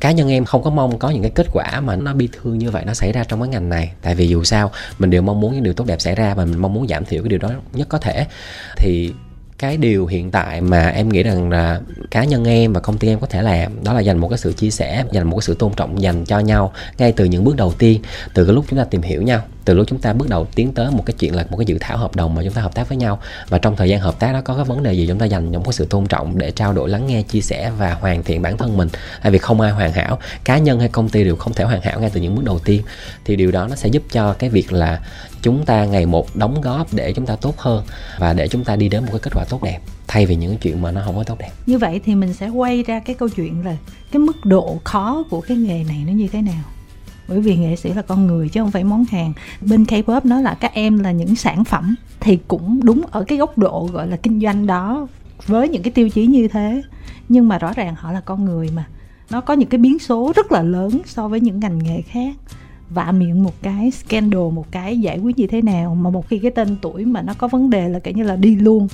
[0.00, 2.58] Cá nhân em không có mong có những cái kết quả mà nó bi thương
[2.58, 3.92] như vậy nó xảy ra trong cái ngành này.
[4.02, 6.44] Tại vì dù sao, mình đều mong muốn những điều tốt đẹp xảy ra và
[6.44, 8.26] mình mong muốn giảm thiểu cái điều đó nhất có thể.
[8.76, 9.12] Thì
[9.58, 11.80] cái điều hiện tại mà em nghĩ rằng là
[12.10, 14.38] cá nhân em và công ty em có thể làm, đó là dành một cái
[14.38, 17.44] sự chia sẻ, dành một cái sự tôn trọng dành cho nhau ngay từ những
[17.44, 18.02] bước đầu tiên,
[18.34, 20.72] từ cái lúc chúng ta tìm hiểu nhau từ lúc chúng ta bước đầu tiến
[20.72, 22.74] tới một cái chuyện là một cái dự thảo hợp đồng mà chúng ta hợp
[22.74, 23.18] tác với nhau.
[23.48, 25.50] Và trong thời gian hợp tác đó có cái vấn đề gì chúng ta dành
[25.50, 28.42] những cái sự tôn trọng để trao đổi, lắng nghe, chia sẻ và hoàn thiện
[28.42, 28.88] bản thân mình?
[29.22, 31.80] Tại vì không ai hoàn hảo, cá nhân hay công ty đều không thể hoàn
[31.82, 32.82] hảo ngay từ những bước đầu tiên.
[33.24, 35.00] Thì điều đó nó sẽ giúp cho cái việc là
[35.42, 37.84] chúng ta ngày một đóng góp để chúng ta tốt hơn
[38.18, 40.56] và để chúng ta đi đến một cái kết quả tốt đẹp, thay vì những
[40.56, 41.50] chuyện mà nó không có tốt đẹp.
[41.66, 43.76] Như vậy thì mình sẽ quay ra cái câu chuyện là
[44.12, 46.64] cái mức độ khó của cái nghề này nó như thế nào?
[47.28, 49.32] Bởi vì nghệ sĩ là con người chứ không phải món hàng.
[49.60, 53.38] Bên K-pop nó là các em là những sản phẩm thì cũng đúng ở cái
[53.38, 55.06] góc độ gọi là kinh doanh đó,
[55.46, 56.82] với những cái tiêu chí như thế.
[57.28, 58.84] Nhưng mà rõ ràng họ là con người mà.
[59.30, 62.34] Nó có những cái biến số rất là lớn so với những ngành nghề khác.
[62.90, 65.94] Vạ miệng một cái, scandal một cái, giải quyết như thế nào.
[65.94, 68.36] Mà một khi cái tên tuổi mà nó có vấn đề là kể như là
[68.36, 68.88] đi luôn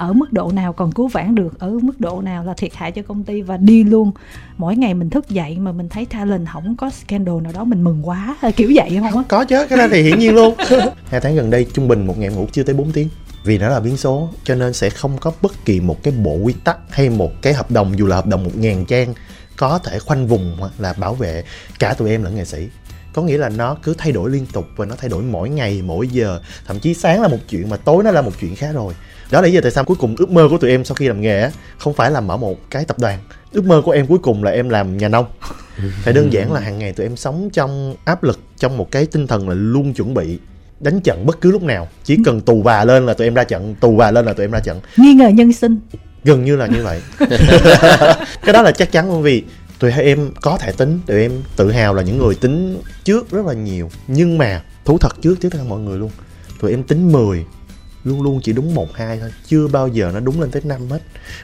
[0.00, 2.92] ở mức độ nào, còn cứu vãn được ở mức độ nào là thiệt hại
[2.92, 4.12] cho công ty và đi luôn.
[4.56, 7.84] Mỗi ngày mình thức dậy mà mình thấy talent không có scandal nào đó, mình
[7.84, 8.36] mừng quá.
[8.56, 10.54] Kiểu vậy không á có chứ, cái đó thì hiển nhiên luôn.
[11.10, 13.08] Hai tháng gần đây trung bình một ngày ngủ chưa tới 4 tiếng.
[13.44, 16.34] Vì nó là biến số, cho nên sẽ không có bất kỳ một cái bộ
[16.34, 19.14] quy tắc hay một cái hợp đồng, dù là hợp đồng một ngàn trang,
[19.56, 21.44] có thể khoanh vùng là bảo vệ
[21.78, 22.68] cả tụi em lẫn nghệ sĩ.
[23.12, 25.82] Có nghĩa là nó cứ thay đổi liên tục và nó thay đổi mỗi ngày,
[25.84, 26.40] mỗi giờ.
[26.66, 28.94] Thậm chí sáng là một chuyện mà tối nó là một chuyện khác rồi
[29.30, 31.08] đó là lý do tại sao cuối cùng ước mơ của tụi em sau khi
[31.08, 33.18] làm nghề á không phải là mở một cái tập đoàn.
[33.52, 35.26] Ước mơ của em cuối cùng là em làm nhà nông.
[36.04, 39.06] Tại đơn giản là hàng ngày tụi em sống trong áp lực trong một cái
[39.06, 40.38] tinh thần là luôn chuẩn bị
[40.80, 41.88] đánh trận bất cứ lúc nào.
[42.04, 44.44] Chỉ cần tù và lên là tụi em ra trận tù và lên là tụi
[44.44, 44.80] em ra trận.
[44.96, 45.80] Nghi ngờ nhân sinh.
[46.24, 47.00] Gần như là như vậy.
[48.42, 49.44] Cái đó là chắc chắn luôn vì
[49.78, 53.46] tụi em có thể tính tụi em tự hào là những người tính trước rất
[53.46, 53.90] là nhiều.
[54.08, 56.10] Nhưng mà thú thật trước trước tất cả mọi người luôn
[56.60, 57.44] tụi em tính 10
[58.04, 59.30] luôn luôn chỉ đúng một, hai thôi.
[59.46, 61.00] Chưa bao giờ nó đúng lên tới năm hết.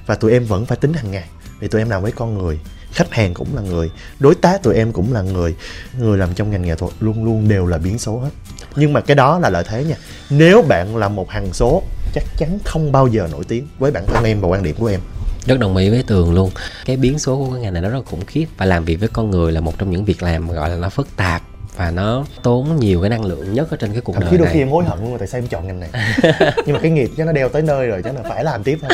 [0.07, 1.25] Và tụi em vẫn phải tính hàng ngày
[1.61, 2.61] vì tụi em làm với con người.
[2.93, 5.55] Khách hàng cũng là người, đối tác tụi em cũng là người.
[5.99, 8.31] Người làm trong ngành nghệ thuật luôn luôn đều là biến số hết.
[8.77, 9.97] Nhưng mà cái đó là lợi thế nha.
[10.31, 11.83] Nếu bạn là một hàng số,
[12.15, 14.87] chắc chắn không bao giờ nổi tiếng với bản thân em và quan điểm của
[14.87, 15.01] em.
[15.47, 16.51] Rất đồng ý với tường luôn.
[16.85, 18.47] Cái biến số của cái ngành này nó rất là khủng khiếp.
[18.57, 20.89] Và làm việc với con người là một trong những việc làm gọi là nó
[20.89, 21.43] phức tạp
[21.77, 24.37] và nó tốn nhiều cái năng lượng nhất ở trên cái cuộc thậm đời chí
[24.37, 24.55] đôi này.
[24.55, 25.91] khi em hối hận luôn là tại sao em chọn ngành này?
[26.67, 28.79] Nhưng mà cái nghiệp cho nó đeo tới nơi rồi cho nên phải làm tiếp
[28.83, 28.91] thôi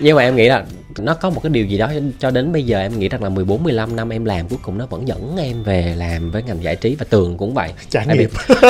[0.00, 0.64] nhưng mà em nghĩ là
[0.98, 3.28] nó có một cái điều gì đó cho đến bây giờ em nghĩ rằng là
[3.28, 6.62] 14 15 năm em làm cuối cùng nó vẫn dẫn em về làm với ngành
[6.62, 7.72] giải trí và tường cũng vậy.
[7.90, 8.30] Trải nghiệm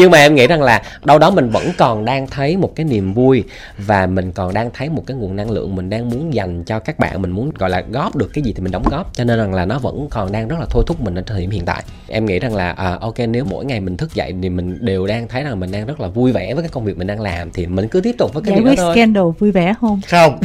[0.00, 2.86] nhưng mà em nghĩ rằng là đâu đó mình vẫn còn đang thấy một cái
[2.86, 3.44] niềm vui
[3.78, 6.78] và mình còn đang thấy một cái nguồn năng lượng mình đang muốn dành cho
[6.78, 9.14] các bạn mình muốn gọi là góp được cái gì thì mình đóng góp.
[9.14, 11.40] Cho nên rằng là nó vẫn còn đang rất là thôi thúc mình ở thời
[11.40, 11.82] điểm hiện tại.
[12.08, 15.06] Em nghĩ rằng là à, ok nếu mỗi ngày mình thức dậy thì mình đều
[15.06, 17.20] đang thấy rằng mình đang rất là vui vẻ với cái công việc mình đang
[17.20, 18.94] làm thì mình cứ tiếp tục với cái giải việc đó thôi.
[18.94, 20.00] scandal vui vẻ không?
[20.08, 20.40] Không.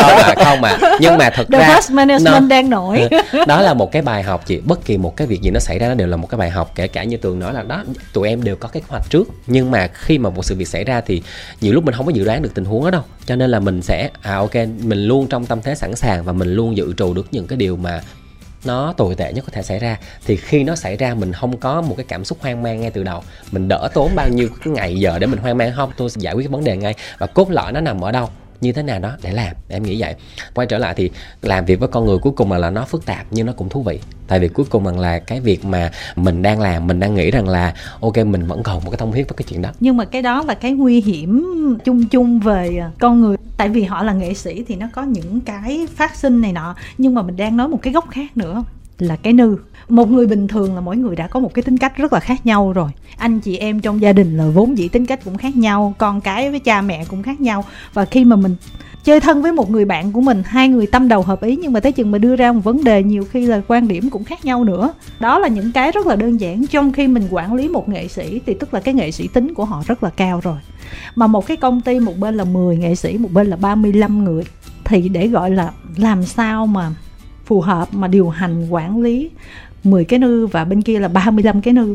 [0.00, 0.76] Không mà không mà.
[1.00, 3.08] Nhưng mà thực The ra First Management nó- đang nổi.
[3.46, 4.60] Đó là một cái bài học chị.
[4.64, 6.50] Bất kỳ một cái việc gì nó xảy ra nó đều là một cái bài
[6.50, 6.72] học.
[6.74, 9.28] Kể cả như tường nói là đó tụi em đều có kế hoạch trước.
[9.46, 11.22] Nhưng mà khi mà một sự việc xảy ra thì
[11.60, 13.02] nhiều lúc mình không có dự đoán được tình huống đó đâu.
[13.26, 16.32] Cho nên là mình sẽ à ok mình luôn trong tâm thế sẵn sàng và
[16.32, 18.00] mình luôn dự trù được những cái điều mà
[18.64, 19.98] nó tồi tệ nhất có thể xảy ra.
[20.26, 22.90] Thì khi nó xảy ra mình không có một cái cảm xúc hoang mang ngay
[22.90, 23.22] từ đầu.
[23.50, 25.90] Mình đỡ tốn bao nhiêu cái ngày giờ để mình hoang mang không?
[25.96, 26.94] Tôi sẽ giải quyết cái vấn đề ngay.
[27.18, 28.28] Và cốt lõi nó nằm ở đâu
[28.60, 29.56] như thế nào đó để làm.
[29.68, 30.14] Em nghĩ vậy.
[30.54, 31.10] Quay trở lại thì
[31.42, 33.68] làm việc với con người cuối cùng là, là nó phức tạp nhưng nó cũng
[33.68, 34.00] thú vị.
[34.26, 37.30] Tại vì cuối cùng rằng là cái việc mà mình đang làm mình đang nghĩ
[37.30, 39.70] rằng là ok mình vẫn còn một cái thông huyết với cái chuyện đó.
[39.80, 41.44] Nhưng mà cái đó là cái nguy hiểm
[41.84, 43.36] chung chung về à, con người.
[43.56, 46.74] Tại vì họ là nghệ sĩ thì nó có những cái phát sinh này nọ
[46.98, 48.64] nhưng mà mình đang nói một cái góc khác nữa
[48.98, 49.56] là cái nư.
[49.88, 52.20] Một người bình thường là mỗi người đã có một cái tính cách rất là
[52.20, 52.90] khác nhau rồi.
[53.16, 56.20] Anh, chị em trong gia đình là vốn dĩ tính cách cũng khác nhau, con
[56.20, 57.64] cái với cha mẹ cũng khác nhau.
[57.94, 58.56] Và khi mà mình
[59.04, 61.72] chơi thân với một người bạn của mình, hai người tâm đầu hợp ý nhưng
[61.72, 64.24] mà tới chừng mà đưa ra một vấn đề nhiều khi là quan điểm cũng
[64.24, 64.92] khác nhau nữa.
[65.20, 66.66] Đó là những cái rất là đơn giản.
[66.66, 69.54] Trong khi mình quản lý một nghệ sĩ thì tức là cái nghệ sĩ tính
[69.54, 70.56] của họ rất là cao rồi.
[71.14, 74.24] Mà một cái công ty, một bên là 10 nghệ sĩ, một bên là 35
[74.24, 74.44] người.
[74.84, 76.90] Thì để gọi là làm sao mà
[77.44, 79.30] phù hợp mà điều hành quản lý
[79.84, 81.94] 10 cái nư và bên kia là 35 cái nư.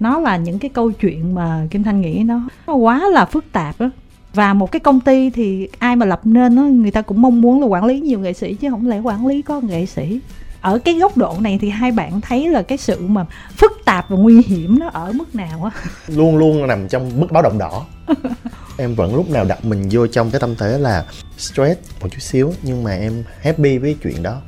[0.00, 3.44] Nó là những cái câu chuyện mà Kim Thanh nghĩ nó, nó quá là phức
[3.52, 3.90] tạp đó
[4.34, 7.40] và một cái công ty thì ai mà lập nên đó, người ta cũng mong
[7.40, 10.20] muốn là quản lý nhiều nghệ sĩ chứ không lẽ quản lý có nghệ sĩ.
[10.60, 13.26] Ở cái góc độ này thì hai bạn thấy là cái sự mà
[13.56, 15.70] phức tạp và nguy hiểm nó ở mức nào á?
[16.08, 17.86] Luôn luôn nằm trong mức báo động đỏ.
[18.78, 21.04] Em vẫn lúc nào đặt mình vô trong cái tâm thế là
[21.38, 24.40] stress một chút xíu nhưng mà em happy với chuyện đó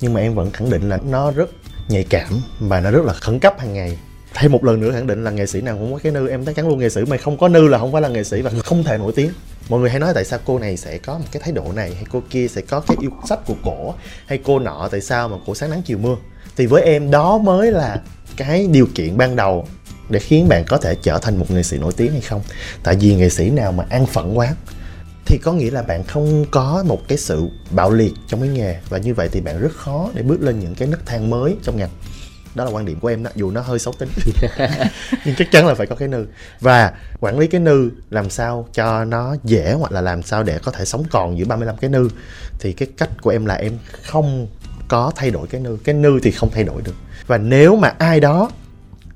[0.00, 1.50] nhưng mà em vẫn khẳng định là nó rất
[1.88, 3.98] nhạy cảm và nó rất là khẩn cấp hàng ngày.
[4.34, 6.28] Thêm một lần nữa khẳng định là nghệ sĩ nào cũng có cái nư.
[6.28, 8.24] Em chắc chắn luôn, nghệ sĩ mà không có nư là không phải là nghệ
[8.24, 9.30] sĩ và không thể nổi tiếng.
[9.68, 11.94] Mọi người hay nói tại sao cô này sẽ có một cái thái độ này,
[11.94, 13.94] hay cô kia sẽ có cái yêu sách của cổ,
[14.26, 16.16] hay cô nọ, tại sao mà cổ sáng nắng chiều mưa?
[16.56, 18.00] Thì với em, đó mới là
[18.36, 19.66] cái điều kiện ban đầu
[20.08, 22.42] để khiến bạn có thể trở thành một nghệ sĩ nổi tiếng hay không.
[22.82, 24.54] Tại vì nghệ sĩ nào mà an phận quá
[25.28, 28.76] thì có nghĩa là bạn không có một cái sự bạo liệt trong cái nghề.
[28.88, 31.56] Và như vậy thì bạn rất khó để bước lên những cái nấc thang mới
[31.62, 31.90] trong ngành.
[32.54, 34.08] Đó là quan điểm của em đó dù nó hơi xấu tính.
[35.24, 36.26] Nhưng chắc chắn là phải có cái nư.
[36.60, 40.58] Và quản lý cái nư làm sao cho nó dễ hoặc là làm sao để
[40.58, 42.08] có thể sống còn giữa 35 cái nư.
[42.58, 43.72] Thì cái cách của em là em
[44.02, 44.46] không
[44.88, 45.78] có thay đổi cái nư.
[45.84, 46.94] Cái nư thì không thay đổi được.
[47.26, 48.50] Và nếu mà ai đó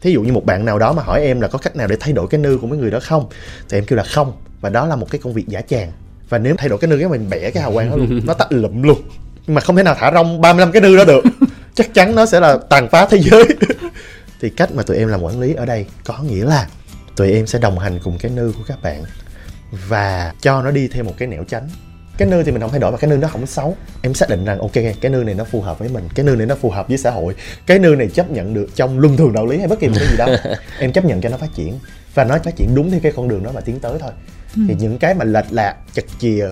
[0.00, 1.96] thí dụ như một bạn nào đó mà hỏi em là có cách nào để
[2.00, 3.28] thay đổi cái nư của mấy người đó không?
[3.68, 4.32] Thì em kêu là không.
[4.60, 5.92] Và đó là một cái công việc giả tràng
[6.32, 8.20] và nếu thay đổi cái nư cái mình bẻ cái hào quang đó luôn.
[8.26, 9.02] Nó tắt lụm luôn.
[9.46, 11.24] Nhưng mà không thể nào thả rong 35 cái nư đó được.
[11.74, 13.44] Chắc chắn nó sẽ là tàn phá thế giới.
[14.40, 16.68] Thì cách mà tụi em làm quản lý ở đây có nghĩa là
[17.16, 19.02] tụi em sẽ đồng hành cùng cái nư của các bạn
[19.88, 21.68] và cho nó đi theo một cái nẻo tránh
[22.22, 24.28] cái nư thì mình không thay đổi và cái nư nó không xấu em xác
[24.28, 26.54] định rằng ok cái nư này nó phù hợp với mình cái nư này nó
[26.54, 27.34] phù hợp với xã hội
[27.66, 29.94] cái nư này chấp nhận được trong luân thường đạo lý hay bất kỳ một
[29.98, 30.36] cái gì đâu
[30.78, 31.78] em chấp nhận cho nó phát triển
[32.14, 34.10] và nó phát triển đúng theo cái con đường đó mà tiến tới thôi.
[34.68, 36.46] Thì những cái mà lệch lạc chật chìa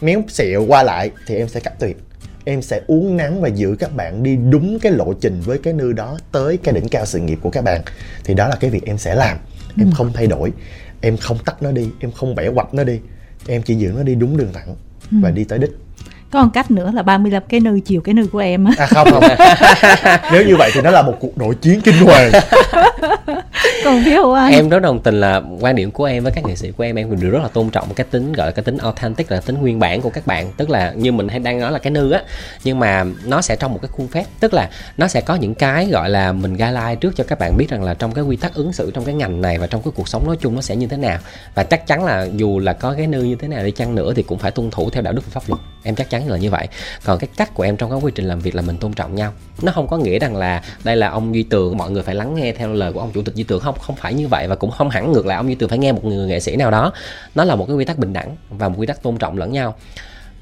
[0.00, 1.96] méo xẹo qua lại thì em sẽ cắt tuyệt.
[2.44, 5.72] Em sẽ uống nắng và giữ các bạn đi đúng cái lộ trình với cái
[5.72, 7.80] nư đó tới cái đỉnh cao sự nghiệp của các bạn.
[8.24, 9.38] Thì đó là cái việc em sẽ làm.
[9.78, 10.52] Em không thay đổi
[11.00, 13.00] em không tắt nó đi em không bẻ quạch nó đi
[13.48, 14.76] em chỉ giữ nó đi đúng đường thẳng
[15.10, 15.83] và đi tới đích
[16.30, 18.72] có một cách nữa là 35 cái nư chiều cái nư của em á.
[18.78, 19.22] À không không.
[20.32, 22.30] Nếu như vậy thì nó là một cuộc nội chiến kinh hoàng.
[23.84, 24.52] Còn phía của anh?
[24.52, 26.96] Em rất đồng tình là quan điểm của em với các nghệ sĩ của em.
[26.96, 29.56] Em đều rất là tôn trọng cái tính gọi là cái tính authentic là tính
[29.60, 30.52] nguyên bản của các bạn.
[30.56, 32.22] Tức là như mình hay đang nói là cái nư á.
[32.64, 34.24] Nhưng mà nó sẽ trong một cái khuôn phép.
[34.40, 37.56] Tức là nó sẽ có những cái gọi là mình guideline trước cho các bạn
[37.56, 39.82] biết rằng là trong cái quy tắc ứng xử trong cái ngành này và trong
[39.82, 41.18] cái cuộc sống nói chung nó sẽ như thế nào.
[41.54, 44.12] Và chắc chắn là dù là có cái nư như thế nào đi chăng nữa
[44.16, 45.60] thì cũng phải tuân thủ theo đạo đức và pháp luật.
[45.82, 46.68] Em chắc chắn là như vậy.
[47.04, 49.14] Còn cái cách của em trong cái quy trình làm việc là mình tôn trọng
[49.14, 49.32] nhau.
[49.62, 52.34] Nó không có nghĩa rằng là đây là ông duy tường, mọi người phải lắng
[52.34, 53.60] nghe theo lời của ông chủ tịch duy tường.
[53.60, 55.78] Không không phải như vậy và cũng không hẳn ngược lại ông duy tường phải
[55.78, 56.92] nghe một người nghệ sĩ nào đó.
[57.34, 59.52] Nó là một cái quy tắc bình đẳng và một quy tắc tôn trọng lẫn
[59.52, 59.74] nhau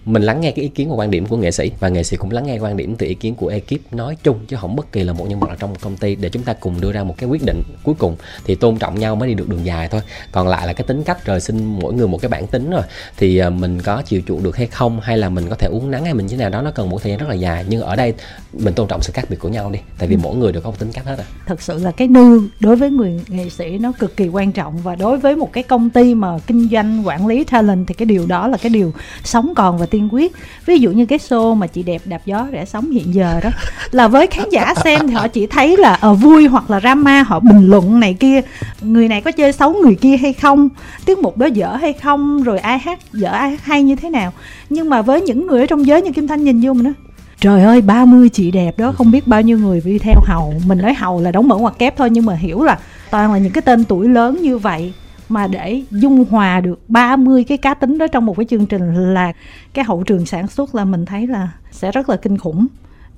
[0.05, 2.17] mình lắng nghe cái ý kiến và quan điểm của nghệ sĩ và nghệ sĩ
[2.17, 4.93] cũng lắng nghe quan điểm từ ý kiến của ekip nói chung chứ không bất
[4.93, 6.15] kỳ là một nhân vật ở trong một công ty.
[6.15, 8.99] Để chúng ta cùng đưa ra một cái quyết định cuối cùng thì tôn trọng
[8.99, 10.01] nhau mới đi được đường dài thôi.
[10.33, 12.83] Còn lại là cái tính cách rồi xin mỗi người một cái bản tính rồi.
[13.17, 15.91] Thì à, mình có chịu chuộng được hay không hay là mình có thể uống
[15.91, 17.65] nắng hay mình như thế nào đó nó cần một thời gian rất là dài.
[17.69, 18.15] Nhưng ở đây
[18.53, 19.79] mình tôn trọng sự khác biệt của nhau đi.
[19.99, 20.21] Tại vì ừ.
[20.23, 21.25] mỗi người đều có một tính cách hết à.
[21.47, 24.79] Thật sự là cái nư đối với người nghệ sĩ nó cực kỳ quan trọng.
[24.83, 28.07] Và đối với một cái công ty mà kinh doanh quản lý talent thì cái
[28.07, 28.93] điều đó là cái điều
[29.25, 30.33] sống còn và tiên quyết.
[30.67, 33.51] Ví dụ như cái show mà chị đẹp đạp gió rẽ sóng hiện giờ đó,
[33.91, 37.23] là với khán giả xem thì họ chỉ thấy là ở vui hoặc là drama,
[37.23, 38.41] họ bình luận này kia,
[38.81, 40.69] người này có chơi xấu người kia hay không,
[41.05, 44.11] tiết mục đó dở hay không, rồi ai hát dở, ai hát hay như thế
[44.11, 44.33] nào.
[44.71, 46.93] Nhưng mà với những người ở trong giới như kim thanh nhìn vô mình đó
[47.41, 50.55] trời ơi 30 chị đẹp đó, không biết bao nhiêu người đi theo hầu.
[50.67, 52.79] Mình nói hầu là đóng mở ngoặc kép thôi, nhưng mà hiểu là
[53.11, 54.93] toàn là những cái tên tuổi lớn như vậy
[55.33, 59.15] mà để dung hòa được 30 cái cá tính đó trong một cái chương trình
[59.15, 59.33] là
[59.75, 62.67] cái hậu trường sản xuất là mình thấy là sẽ rất là kinh khủng.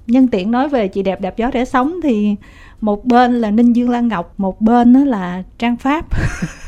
[0.06, 2.36] Nhân tiện nói về chị đẹp đạp gió để sống thì
[2.80, 6.06] một bên là ninh dương lan ngọc, một bên đó là trang pháp.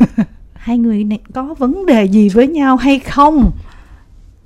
[0.54, 3.50] Hai người này có vấn đề gì với nhau hay không?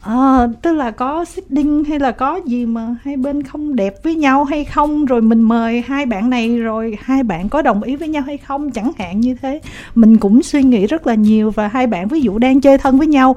[0.00, 4.14] À, tức là có đinh hay là có gì mà hai bên không đẹp với
[4.14, 5.04] nhau hay không?
[5.04, 8.38] Rồi mình mời hai bạn này rồi hai bạn có đồng ý với nhau hay
[8.38, 8.70] không?
[8.70, 9.60] Chẳng hạn như thế.
[9.94, 12.98] Mình cũng suy nghĩ rất là nhiều và hai bạn ví dụ đang chơi thân
[12.98, 13.36] với nhau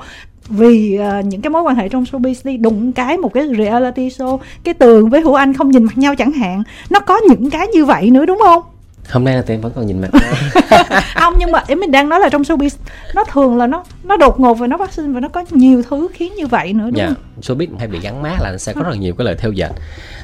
[0.50, 4.10] vì uh, những cái mối quan hệ trong showbiz đi đụng cái một cái reality
[4.10, 6.64] show cái tường với hữu anh không nhìn mặt nhau chẳng hạn.
[6.90, 8.64] Nó có những cái như vậy nữa đúng không?
[9.10, 10.10] Hôm nay là tụi em vẫn còn nhìn mặt.
[11.16, 12.70] Không nhưng mà em mình đang nói là trong showbiz
[13.16, 15.84] nó thường là nó nó đột ngột và nó phát sinh và nó có nhiều
[15.90, 17.10] thứ khiến như vậy nữa đúng yeah.
[17.10, 17.58] Dạ, không?
[17.58, 19.72] showbiz hay bị gắn mát là sẽ có rất là nhiều cái lời theo dệt.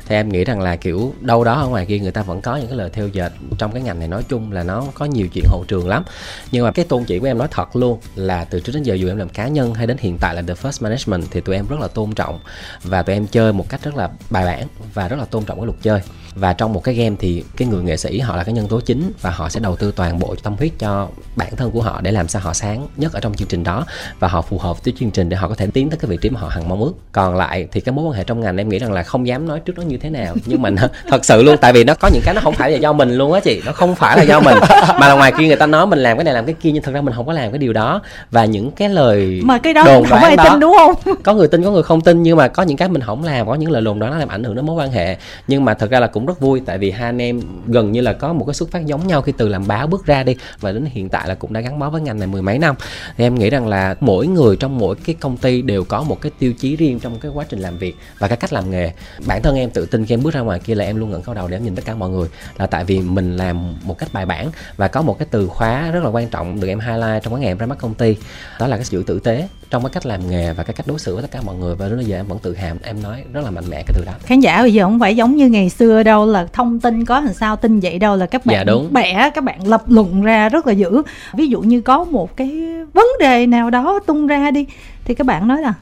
[0.05, 2.55] Thì em nghĩ rằng là kiểu đâu đó ở ngoài kia người ta vẫn có
[2.55, 5.27] những cái lời theo dệt trong cái ngành này nói chung là nó có nhiều
[5.33, 6.03] chuyện hậu trường lắm.
[6.51, 8.93] Nhưng mà cái tôn chỉ của em nói thật luôn là từ trước đến giờ
[8.93, 11.55] dù em làm cá nhân hay đến hiện tại là the first management thì tụi
[11.55, 12.39] em rất là tôn trọng
[12.83, 15.57] và tụi em chơi một cách rất là bài bản và rất là tôn trọng
[15.57, 16.01] cái luật chơi
[16.39, 18.81] và trong một cái game thì cái người nghệ sĩ họ là cái nhân tố
[18.81, 22.01] chính và họ sẽ đầu tư toàn bộ tâm huyết cho bản thân của họ
[22.01, 23.85] để làm sao họ sáng nhất ở trong chương trình đó
[24.19, 26.17] và họ phù hợp với chương trình để họ có thể tiến tới cái vị
[26.21, 26.93] trí mà họ hằng mong ước.
[27.11, 29.47] Còn lại thì cái mối quan hệ trong ngành em nghĩ rằng là không dám
[29.47, 30.35] nói trước đó như thế nào.
[30.45, 30.69] Nhưng mà
[31.07, 33.13] thật sự luôn tại vì nó có những cái nó không phải là do mình
[33.13, 34.57] luôn á chị nó không phải là do mình.
[34.99, 36.83] Mà là ngoài kia người ta nói mình làm cái này làm cái kia nhưng
[36.83, 38.01] thật ra mình không có làm cái điều đó.
[38.31, 41.15] Và những cái lời mà cái đó đồn không ai tin đúng không?
[41.23, 43.47] có người tin có người không tin nhưng mà có những cái mình không làm
[43.47, 45.17] có những lời đồn đó nó làm ảnh hưởng đến mối quan hệ.
[45.47, 48.01] Nhưng mà thật ra là cũng rất vui, tại vì hai anh em gần như
[48.01, 50.35] là có một cái xuất phát giống nhau khi từ làm báo bước ra đi,
[50.59, 52.75] và đến hiện tại là cũng đã gắn bó với ngành này mười mấy năm.
[53.17, 56.21] Thì em nghĩ rằng là mỗi người trong mỗi cái công ty đều có một
[56.21, 58.91] cái tiêu chí riêng trong cái quá trình làm việc và cái cách làm nghề.
[59.27, 61.21] Bản thân em tự tin khi em bước ra ngoài kia là em luôn ngẩng
[61.21, 62.27] cao đầu để em nhìn tất cả mọi người,
[62.57, 65.91] là tại vì mình làm một cách bài bản và có một cái từ khóa
[65.91, 68.15] rất là quan trọng được em highlight trong cái ngày em ra mắt công ty,
[68.59, 70.99] đó là cái sự tử tế trong cái cách làm nghề và cái cách đối
[70.99, 73.03] xử với tất cả mọi người và đến bây giờ em vẫn tự hào em
[73.03, 75.35] nói rất là mạnh mẽ cái từ đó khán giả bây giờ không phải giống
[75.35, 78.45] như ngày xưa đâu là thông tin có làm sao tin vậy đâu là các
[78.45, 78.93] bạn dạ, đúng.
[78.93, 81.01] bẻ các bạn lập luận ra rất là dữ
[81.33, 82.51] ví dụ như có một cái
[82.93, 84.65] vấn đề nào đó tung ra đi
[85.05, 85.73] thì các bạn nói là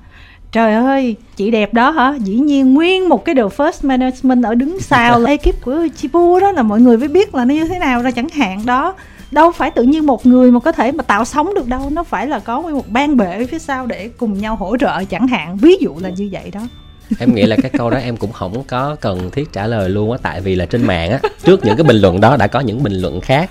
[0.52, 2.14] Trời ơi, chị đẹp đó hả?
[2.20, 6.40] Dĩ nhiên nguyên một cái The First Management ở đứng sau là ekip của Chibu
[6.40, 8.96] đó là mọi người mới biết là nó như thế nào ra chẳng hạn đó
[9.32, 11.90] đâu phải tự nhiên một người mà có thể mà tạo sống được đâu.
[11.90, 15.28] Nó phải là có một ban bệ phía sau để cùng nhau hỗ trợ chẳng
[15.28, 15.58] hạn.
[15.58, 16.62] Ví dụ là như vậy đó.
[17.20, 20.12] Em nghĩ là cái câu đó em cũng không có cần thiết trả lời luôn
[20.12, 22.60] á tại vì là trên mạng á trước những cái bình luận đó đã có
[22.60, 23.50] những bình luận khác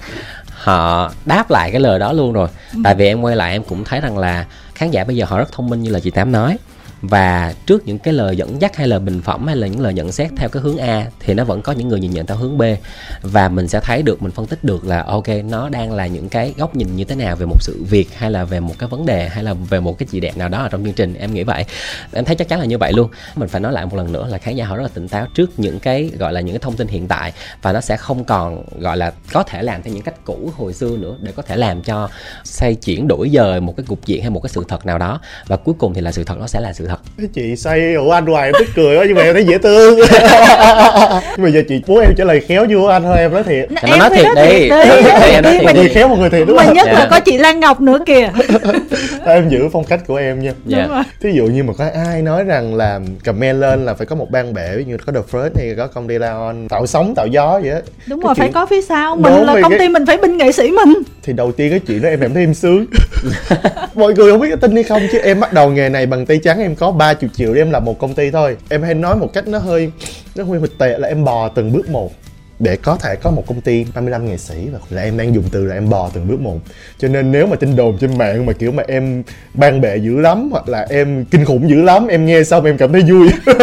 [0.48, 2.48] họ đáp lại cái lời đó luôn rồi.
[2.72, 2.80] Ừ.
[2.84, 5.38] tại vì em quay lại em cũng thấy rằng là khán giả bây giờ họ
[5.38, 6.58] rất thông minh như là chị tám nói
[7.02, 9.94] và trước những cái lời dẫn dắt hay là bình phẩm hay là những lời
[9.94, 12.36] nhận xét theo cái hướng A thì nó vẫn có những người nhìn nhận theo
[12.36, 12.62] hướng B.
[13.22, 16.28] Và mình sẽ thấy được, mình phân tích được là, ok, nó đang là những
[16.28, 18.88] cái góc nhìn như thế nào về một sự việc hay là về một cái
[18.88, 21.14] vấn đề hay là về một cái chị đẹp nào đó ở trong chương trình.
[21.14, 21.64] Em nghĩ vậy.
[22.12, 23.10] Em thấy chắc chắn là như vậy luôn.
[23.36, 25.26] Mình phải nói lại một lần nữa là khán giả họ rất là tỉnh táo
[25.34, 27.32] trước những cái, gọi là, những cái thông tin hiện tại.
[27.62, 30.72] Và nó sẽ không còn, gọi là, có thể làm theo những cách cũ hồi
[30.72, 32.08] xưa nữa để có thể làm cho
[32.44, 35.20] xây chuyển đổi dời một cái cục diện hay một cái sự thật nào đó.
[35.46, 36.85] Và cuối cùng thì là sự thật nó sẽ là sự
[37.18, 39.58] cái chị say ủa anh hoài em tức cười quá nhưng mà em thấy dễ
[39.58, 39.98] thương.
[41.36, 43.68] Nhưng mà giờ chị muốn em trả lời khéo chưa anh thôi em nói thiệt.
[43.82, 44.68] Thì nó nói phải thiệt đi.
[45.32, 46.74] em Mình- người khéo một người thiệt đúng mà không?
[46.74, 47.06] nhất là Dạ.
[47.10, 48.30] có chị Lan Ngọc nữa kìa.
[49.26, 50.52] Em giữ phong cách của em nha.
[50.66, 50.82] Dạ.
[50.82, 51.02] đúng rồi.
[51.22, 54.30] Thí dụ như mà có ai nói rằng là comment lên là phải có một
[54.30, 57.14] ban bể ví dụ như có The First hay có công ty Laon tạo sóng
[57.14, 57.80] tạo gió vậy á.
[58.06, 60.06] Đúng Cái rồi phải chuyện- có phía sau mình Đúng là công cái- ty mình
[60.06, 60.94] phải binh nghệ sĩ mình.
[61.22, 62.86] Thì đầu tiên cái chuyện đó em cảm thấy em sướng.
[63.94, 66.26] Mọi người không biết có tin hay không chứ em bắt đầu nghề này bằng
[66.26, 68.56] tay trắng em có 30 triệu để em làm một công ty thôi.
[68.68, 69.90] Em hay nói một cách nó hơi
[70.34, 72.12] nó hơi hơi tệ là em bò từng bước một
[72.58, 75.44] để có thể có một công ty 35 nghệ sĩ và là em đang dùng
[75.52, 76.58] từ là em bò từng bước một.
[76.98, 79.22] Cho nên nếu mà tin đồn trên mạng mà kiểu mà em
[79.54, 82.76] ban bệ dữ lắm hoặc là em kinh khủng dữ lắm em nghe xong em
[82.76, 83.28] cảm thấy vui.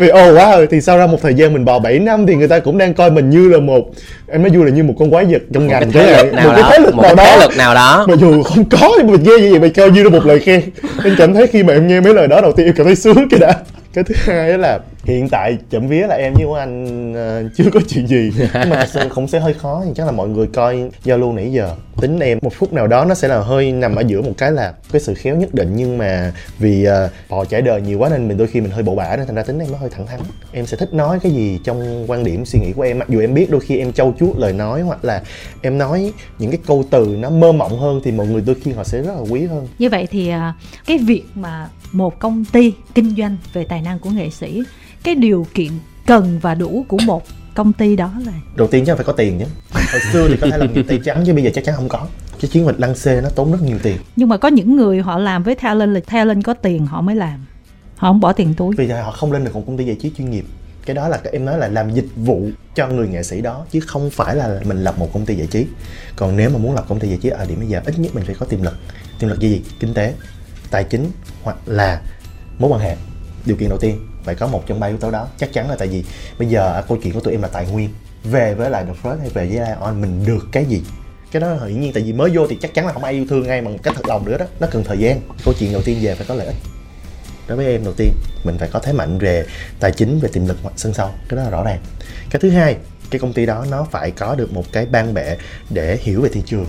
[0.00, 2.34] Vì ồ oh, wow thì sau ra một thời gian mình bò 7 năm thì
[2.34, 3.90] người ta cũng đang coi mình như là một
[4.28, 6.26] em nói vui là như một con quái vật trong một cái ngành thế chẳng
[6.26, 7.46] lực nào một cái đó thế lực một nào cái thế đó.
[7.46, 8.06] lực nào đó.
[8.08, 10.38] Mà dù không có nhưng mà nghe như vậy mày coi như là một lời
[10.38, 10.62] khen.
[11.04, 12.96] Em cảm thấy khi mà em nghe mấy lời đó đầu tiên em cảm thấy
[12.96, 13.54] sướng cái đã.
[13.94, 17.42] Cái thứ hai đó là hiện tại chậm vía là em với của anh ờ,
[17.56, 18.30] chưa có chuyện gì.
[18.38, 21.18] Nhưng mà thật sự cũng sẽ hơi khó thì chắc là mọi người coi giao
[21.18, 21.74] lưu nãy giờ.
[22.00, 24.52] Tính em một phút nào đó nó sẽ là hơi nằm ở giữa một cái
[24.52, 25.72] là cái sự khéo nhất định.
[25.76, 28.82] Nhưng mà vì uh, bò trải đời nhiều quá nên mình đôi khi mình hơi
[28.82, 30.20] bổ bả nên thành ra tính em nó hơi thẳng thắn.
[30.52, 32.98] Em sẽ thích nói cái gì trong quan điểm suy nghĩ của em.
[32.98, 35.22] Mặc dù em biết đôi khi em trau chuốt lời nói hoặc là
[35.62, 38.72] em nói những cái câu từ nó mơ mộng hơn thì mọi người đôi khi
[38.72, 39.68] họ sẽ rất là quý hơn.
[39.78, 40.54] Như vậy thì à,
[40.86, 44.62] cái việc mà một công ty kinh doanh về tài năng của nghệ sĩ
[45.04, 45.72] cái điều kiện
[46.06, 47.22] cần và đủ của một
[47.54, 49.44] công ty đó là đầu tiên chắc phải có tiền chứ
[49.92, 51.88] hồi xưa thì có thể làm nghiệp tay trắng chứ bây giờ chắc chắn không
[51.88, 52.06] có.
[52.40, 53.96] Cái chiến dịch lăng xê nó tốn rất nhiều tiền.
[54.16, 57.16] Nhưng mà có những người họ làm với talent là talent có tiền họ mới
[57.16, 57.46] làm.
[57.96, 58.76] Họ không bỏ tiền túi.
[58.76, 60.44] Vì họ không lên được một công ty giải trí chuyên nghiệp.
[60.86, 63.66] Cái đó là cái em nói là làm dịch vụ cho người nghệ sĩ đó
[63.70, 65.66] chứ không phải là mình lập một công ty giải trí.
[66.16, 68.14] Còn nếu mà muốn lập công ty giải trí ở điểm bây giờ ít nhất
[68.14, 68.74] mình phải có tiềm lực.
[69.18, 69.62] Tiềm lực gì?
[69.80, 70.14] Kinh tế
[70.70, 71.10] tài chính
[71.42, 72.00] hoặc là
[72.58, 72.96] mối quan hệ.
[73.46, 75.28] Điều kiện đầu tiên phải có một trong ba yếu tố đó.
[75.38, 76.04] Chắc chắn là tại vì
[76.38, 77.90] bây giờ à, câu chuyện của tụi em là tài nguyên.
[78.24, 80.82] Về với lại The First hay về với Lion à, mình được cái gì?
[81.32, 83.26] Cái đó hiển nhiên, tại vì mới vô thì chắc chắn là không ai yêu
[83.30, 84.46] thương ngay bằng cách thật lòng nữa đó.
[84.60, 85.20] Nó cần thời gian.
[85.44, 86.56] Câu chuyện đầu tiên về phải có lợi ích.
[87.48, 88.12] Đối với em đầu tiên,
[88.44, 89.44] mình phải có thế mạnh về
[89.80, 91.14] tài chính, về tiềm lực hoặc sân sau.
[91.28, 91.80] Cái đó là rõ ràng.
[92.30, 92.76] Cái thứ hai,
[93.10, 95.36] cái công ty đó nó phải có được một cái ban bệ
[95.70, 96.66] để hiểu về thị trường.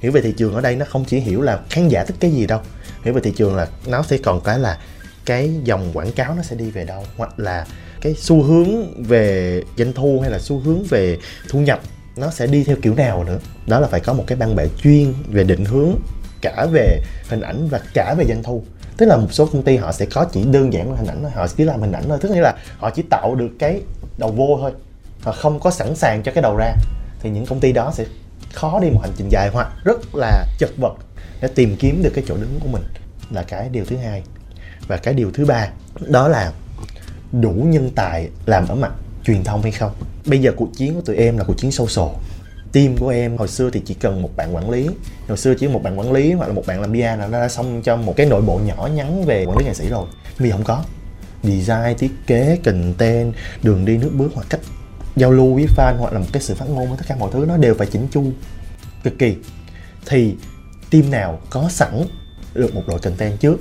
[0.00, 2.30] Hiểu về thị trường ở đây nó không chỉ hiểu là khán giả thích cái
[2.30, 2.60] gì đâu.
[3.04, 4.78] Hiểu về thị trường là nó sẽ còn cái là
[5.26, 7.04] cái dòng quảng cáo nó sẽ đi về đâu?
[7.16, 7.66] Hoặc là
[8.00, 11.18] cái xu hướng về doanh thu hay là xu hướng về
[11.50, 11.80] thu nhập
[12.16, 13.38] nó sẽ đi theo kiểu nào nữa?
[13.66, 15.94] Đó là phải có một cái ban bệ chuyên về định hướng
[16.40, 18.64] cả về hình ảnh và cả về doanh thu.
[18.96, 21.18] Tức là một số công ty họ sẽ có chỉ đơn giản là hình ảnh
[21.22, 22.18] thôi, họ chỉ làm hình ảnh thôi.
[22.20, 23.80] Tức nghĩa là họ chỉ tạo được cái
[24.18, 24.72] đầu vô thôi,
[25.22, 26.74] họ không có sẵn sàng cho cái đầu ra.
[27.20, 28.04] Thì những công ty đó sẽ
[28.52, 30.94] khó đi một hành trình dài hoặc rất là chật vật
[31.40, 32.82] để tìm kiếm được cái chỗ đứng của mình
[33.30, 34.22] là cái điều thứ hai
[34.86, 35.68] và cái điều thứ ba,
[36.08, 36.52] đó là
[37.32, 38.92] đủ nhân tài làm ở mặt
[39.24, 39.92] truyền thông hay không?
[40.26, 42.14] Bây giờ cuộc chiến của tụi em là cuộc chiến sâu sổ
[42.74, 44.88] team của em hồi xưa thì chỉ cần một bạn quản lý.
[45.28, 47.40] Hồi xưa chỉ một bạn quản lý hoặc là một bạn làm PR là nó
[47.40, 50.06] đã xong cho một cái nội bộ nhỏ nhắn về quản lý nghệ sĩ rồi.
[50.38, 50.84] Vì không có.
[51.42, 54.60] Design, thiết kế, content, đường đi, nước bước hoặc cách
[55.16, 57.30] giao lưu với fan hoặc là một cái sự phát ngôn với tất cả mọi
[57.32, 58.24] thứ nó đều phải chỉnh chu.
[59.02, 59.36] Cực kỳ.
[60.06, 60.34] Thì
[60.90, 62.04] team nào có sẵn
[62.54, 63.56] được một đội content trước?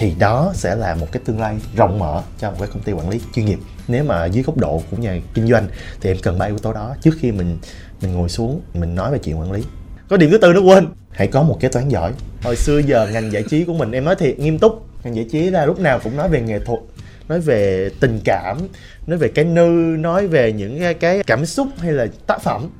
[0.00, 2.92] Thì đó sẽ là một cái tương lai rộng mở cho một cái công ty
[2.92, 3.58] quản lý chuyên nghiệp.
[3.88, 5.68] Nếu mà dưới góc độ của nhà kinh doanh
[6.00, 6.94] thì em cần ba yếu tố đó.
[7.00, 7.58] Trước khi mình
[8.02, 9.62] mình ngồi xuống mình nói về chuyện quản lý.
[10.08, 10.86] Có điểm thứ tư nó quên.
[11.10, 12.12] Hãy có một kế toán giỏi.
[12.42, 14.86] Hồi xưa giờ ngành giải trí của mình em nói thiệt nghiêm túc.
[15.04, 16.80] Ngành giải trí là lúc nào cũng nói về nghệ thuật
[17.28, 18.58] nói về tình cảm
[19.06, 22.70] nói về cái nư nói về những cái, cảm xúc hay là tác phẩm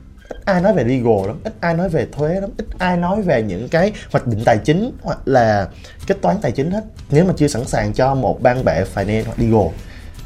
[0.52, 3.42] ai nói về legal lắm ít ai nói về thuế lắm ít ai nói về
[3.42, 5.68] những cái hoạch định tài chính hoặc là
[6.06, 6.84] kế toán tài chính hết.
[7.10, 9.66] Nếu mà chưa sẵn sàng cho một ban bệ finance hoặc legal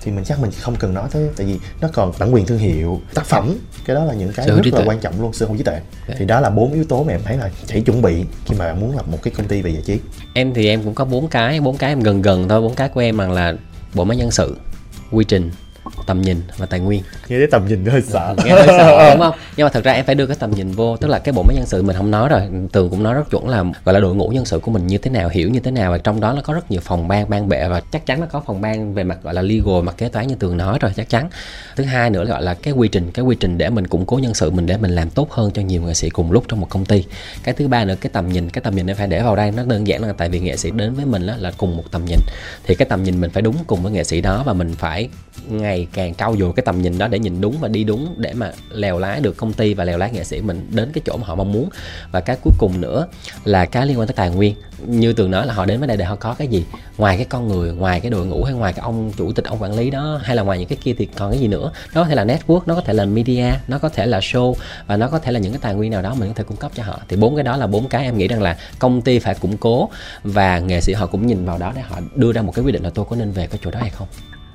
[0.01, 2.59] thì mình chắc mình không cần nói tới tại vì nó còn bản quyền thương
[2.59, 3.59] hiệu tác phẩm.
[3.87, 5.81] Cái đó là những cái Sở rất là quan trọng luôn sở hữu trí tuệ.
[6.09, 6.17] Đấy.
[6.19, 8.65] thì đó là bốn yếu tố mà em thấy là phải chuẩn bị khi mà
[8.65, 9.99] bạn muốn lập một cái công ty về giải trí.
[10.35, 12.89] Em thì em cũng có bốn cái bốn cái em gần gần thôi bốn cái
[12.89, 13.55] của em bằng là
[13.95, 14.57] bộ máy nhân sự
[15.13, 15.51] quy trình
[16.07, 17.03] tầm nhìn và tài nguyên.
[17.29, 18.35] Nghe thấy tầm nhìn hơi sợ.
[18.45, 19.35] Nghe hơi sợ đúng không?
[19.57, 21.43] Nhưng mà thật ra em phải đưa cái tầm nhìn vô tức là cái bộ
[21.43, 24.01] máy nhân sự mình không nói rồi tường cũng nói rất chuẩn là gọi là
[24.01, 26.21] đội ngũ nhân sự của mình như thế nào hiểu như thế nào và trong
[26.21, 28.61] đó nó có rất nhiều phòng ban ban bệ và chắc chắn nó có phòng
[28.61, 31.29] ban về mặt gọi là legal mặt kế toán như tường nói rồi chắc chắn.
[31.77, 34.07] Thứ hai nữa là gọi là cái quy trình cái quy trình để mình củng
[34.07, 36.45] cố nhân sự mình để mình làm tốt hơn cho nhiều nghệ sĩ cùng lúc
[36.49, 37.05] trong một công ty.
[37.43, 39.51] Cái thứ ba nữa cái tầm nhìn cái tầm nhìn em phải để vào đây
[39.51, 42.05] nó đơn giản là tại vì nghệ sĩ đến với mình là cùng một tầm
[42.05, 42.19] nhìn.
[42.65, 45.09] Thì cái tầm nhìn mình phải đúng cùng với nghệ sĩ đó và mình phải
[45.49, 48.15] ngày ngày càng trau dồi cái tầm nhìn đó để nhìn đúng và đi đúng
[48.17, 51.03] để mà lèo lái được công ty và lèo lái nghệ sĩ mình đến cái
[51.07, 51.69] chỗ mà họ mong muốn.
[52.13, 53.07] Và cái cuối cùng nữa
[53.45, 54.55] là cái liên quan tới tài nguyên.
[54.87, 56.65] Như tường nói là họ đến với đây để họ có cái gì?
[56.99, 59.63] Ngoài cái con người, ngoài cái đội ngũ hay ngoài cái ông chủ tịch, ông
[59.63, 61.73] quản lý đó, hay là ngoài những cái kia thì còn cái gì nữa?
[61.95, 64.55] Nó có thể là network, nó có thể là media, nó có thể là show
[64.87, 66.57] và nó có thể là những cái tài nguyên nào đó mình có thể cung
[66.57, 67.01] cấp cho họ.
[67.09, 69.57] Thì bốn cái đó là bốn cái em nghĩ rằng là công ty phải củng
[69.57, 69.89] cố
[70.23, 72.73] và nghệ sĩ họ cũng nhìn vào đó để họ đưa ra một cái quyết
[72.73, 74.09] định là tôi có nên về cái chỗ đó hay không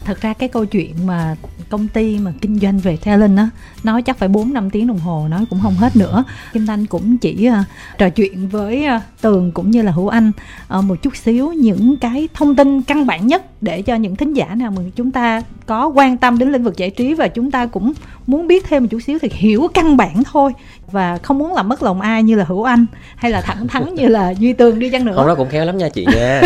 [0.05, 1.35] thật ra cái câu chuyện mà
[1.69, 3.49] công ty mà kinh doanh về talent á
[3.83, 6.23] nói chắc phải 4 năm tiếng đồng hồ nói cũng không hết nữa.
[6.53, 7.65] Kim Thanh cũng chỉ uh,
[7.97, 10.31] trò chuyện với uh, Tường cũng như là Hữu Anh
[10.77, 14.33] uh, một chút xíu những cái thông tin căn bản nhất để cho những thính
[14.33, 17.51] giả nào mà chúng ta có quan tâm đến lĩnh vực giải trí và chúng
[17.51, 17.93] ta cũng
[18.27, 20.53] muốn biết thêm một chút xíu thì hiểu căn bản thôi
[20.91, 22.85] và không muốn làm mất lòng ai như là hữu anh
[23.15, 25.13] hay là thẳng thắn như là duy tường đi chăng nữa.
[25.15, 26.41] Không đó cũng khéo lắm nha chị nha.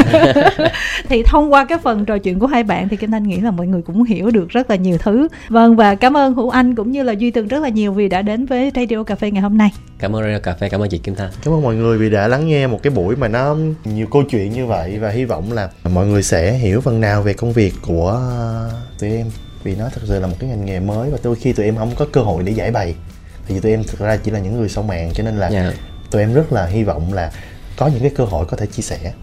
[1.10, 3.52] Thì thông qua cái phần trò chuyện của hai bạn thì kim thanh nghĩ là
[3.52, 5.28] mọi người cũng hiểu được rất là nhiều thứ.
[5.50, 8.10] Vâng và cảm ơn hữu anh cũng như là duy tường rất là nhiều vì
[8.10, 9.72] đã đến với radio cà phê ngày hôm nay.
[10.00, 11.30] Cảm ơn radio cà phê cảm ơn chị kim thanh.
[11.44, 14.24] Cảm ơn mọi người vì đã lắng nghe một cái buổi mà nó nhiều câu
[14.30, 17.54] chuyện như vậy và hy vọng là mọi người sẽ hiểu phần nào về công
[17.54, 18.22] việc của
[19.00, 19.28] tụi em.
[19.64, 21.76] Vì nó thật sự là một cái ngành nghề mới và đôi khi tụi em
[21.76, 22.96] không có cơ hội để giải bày
[23.48, 25.66] thì tụi em thực ra chỉ là những người sau màn cho nên là yeah.
[25.66, 25.80] Dạ.
[26.12, 27.32] tụi em rất là hy vọng là
[27.78, 29.14] có những cái cơ hội có thể chia sẻ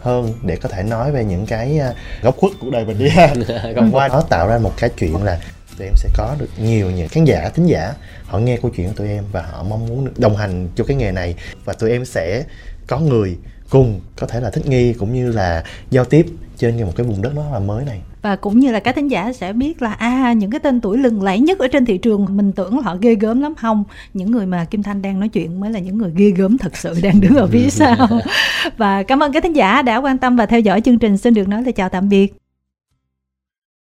[0.00, 3.08] hơn để có thể nói về những cái à, góc khuất của đời mình đi
[3.08, 3.34] ha
[3.76, 5.40] còn qua đó tạo ra một cái chuyện là
[5.78, 8.88] tụi em sẽ có được nhiều những khán giả thính giả họ nghe câu chuyện
[8.88, 11.90] của tụi em và họ mong muốn đồng hành cho cái nghề này và tụi
[11.90, 12.44] em sẽ
[12.86, 13.36] có người
[13.70, 16.26] cùng có thể là thích nghi cũng như là giao tiếp
[16.58, 19.10] trên một cái vùng đất đó là mới này và cũng như là các thính
[19.10, 21.98] giả sẽ biết là à những cái tên tuổi lừng lẫy nhất ở trên thị
[21.98, 23.54] trường mình tưởng họ ghê gớm lắm.
[23.54, 26.58] Không những người mà kim thanh đang nói chuyện mới là những người ghê gớm
[26.58, 28.08] thật sự đang đứng ở phía sau.
[28.76, 31.34] Và cảm ơn các thính giả đã quan tâm và theo dõi chương trình xin
[31.34, 32.34] được nói lời chào tạm biệt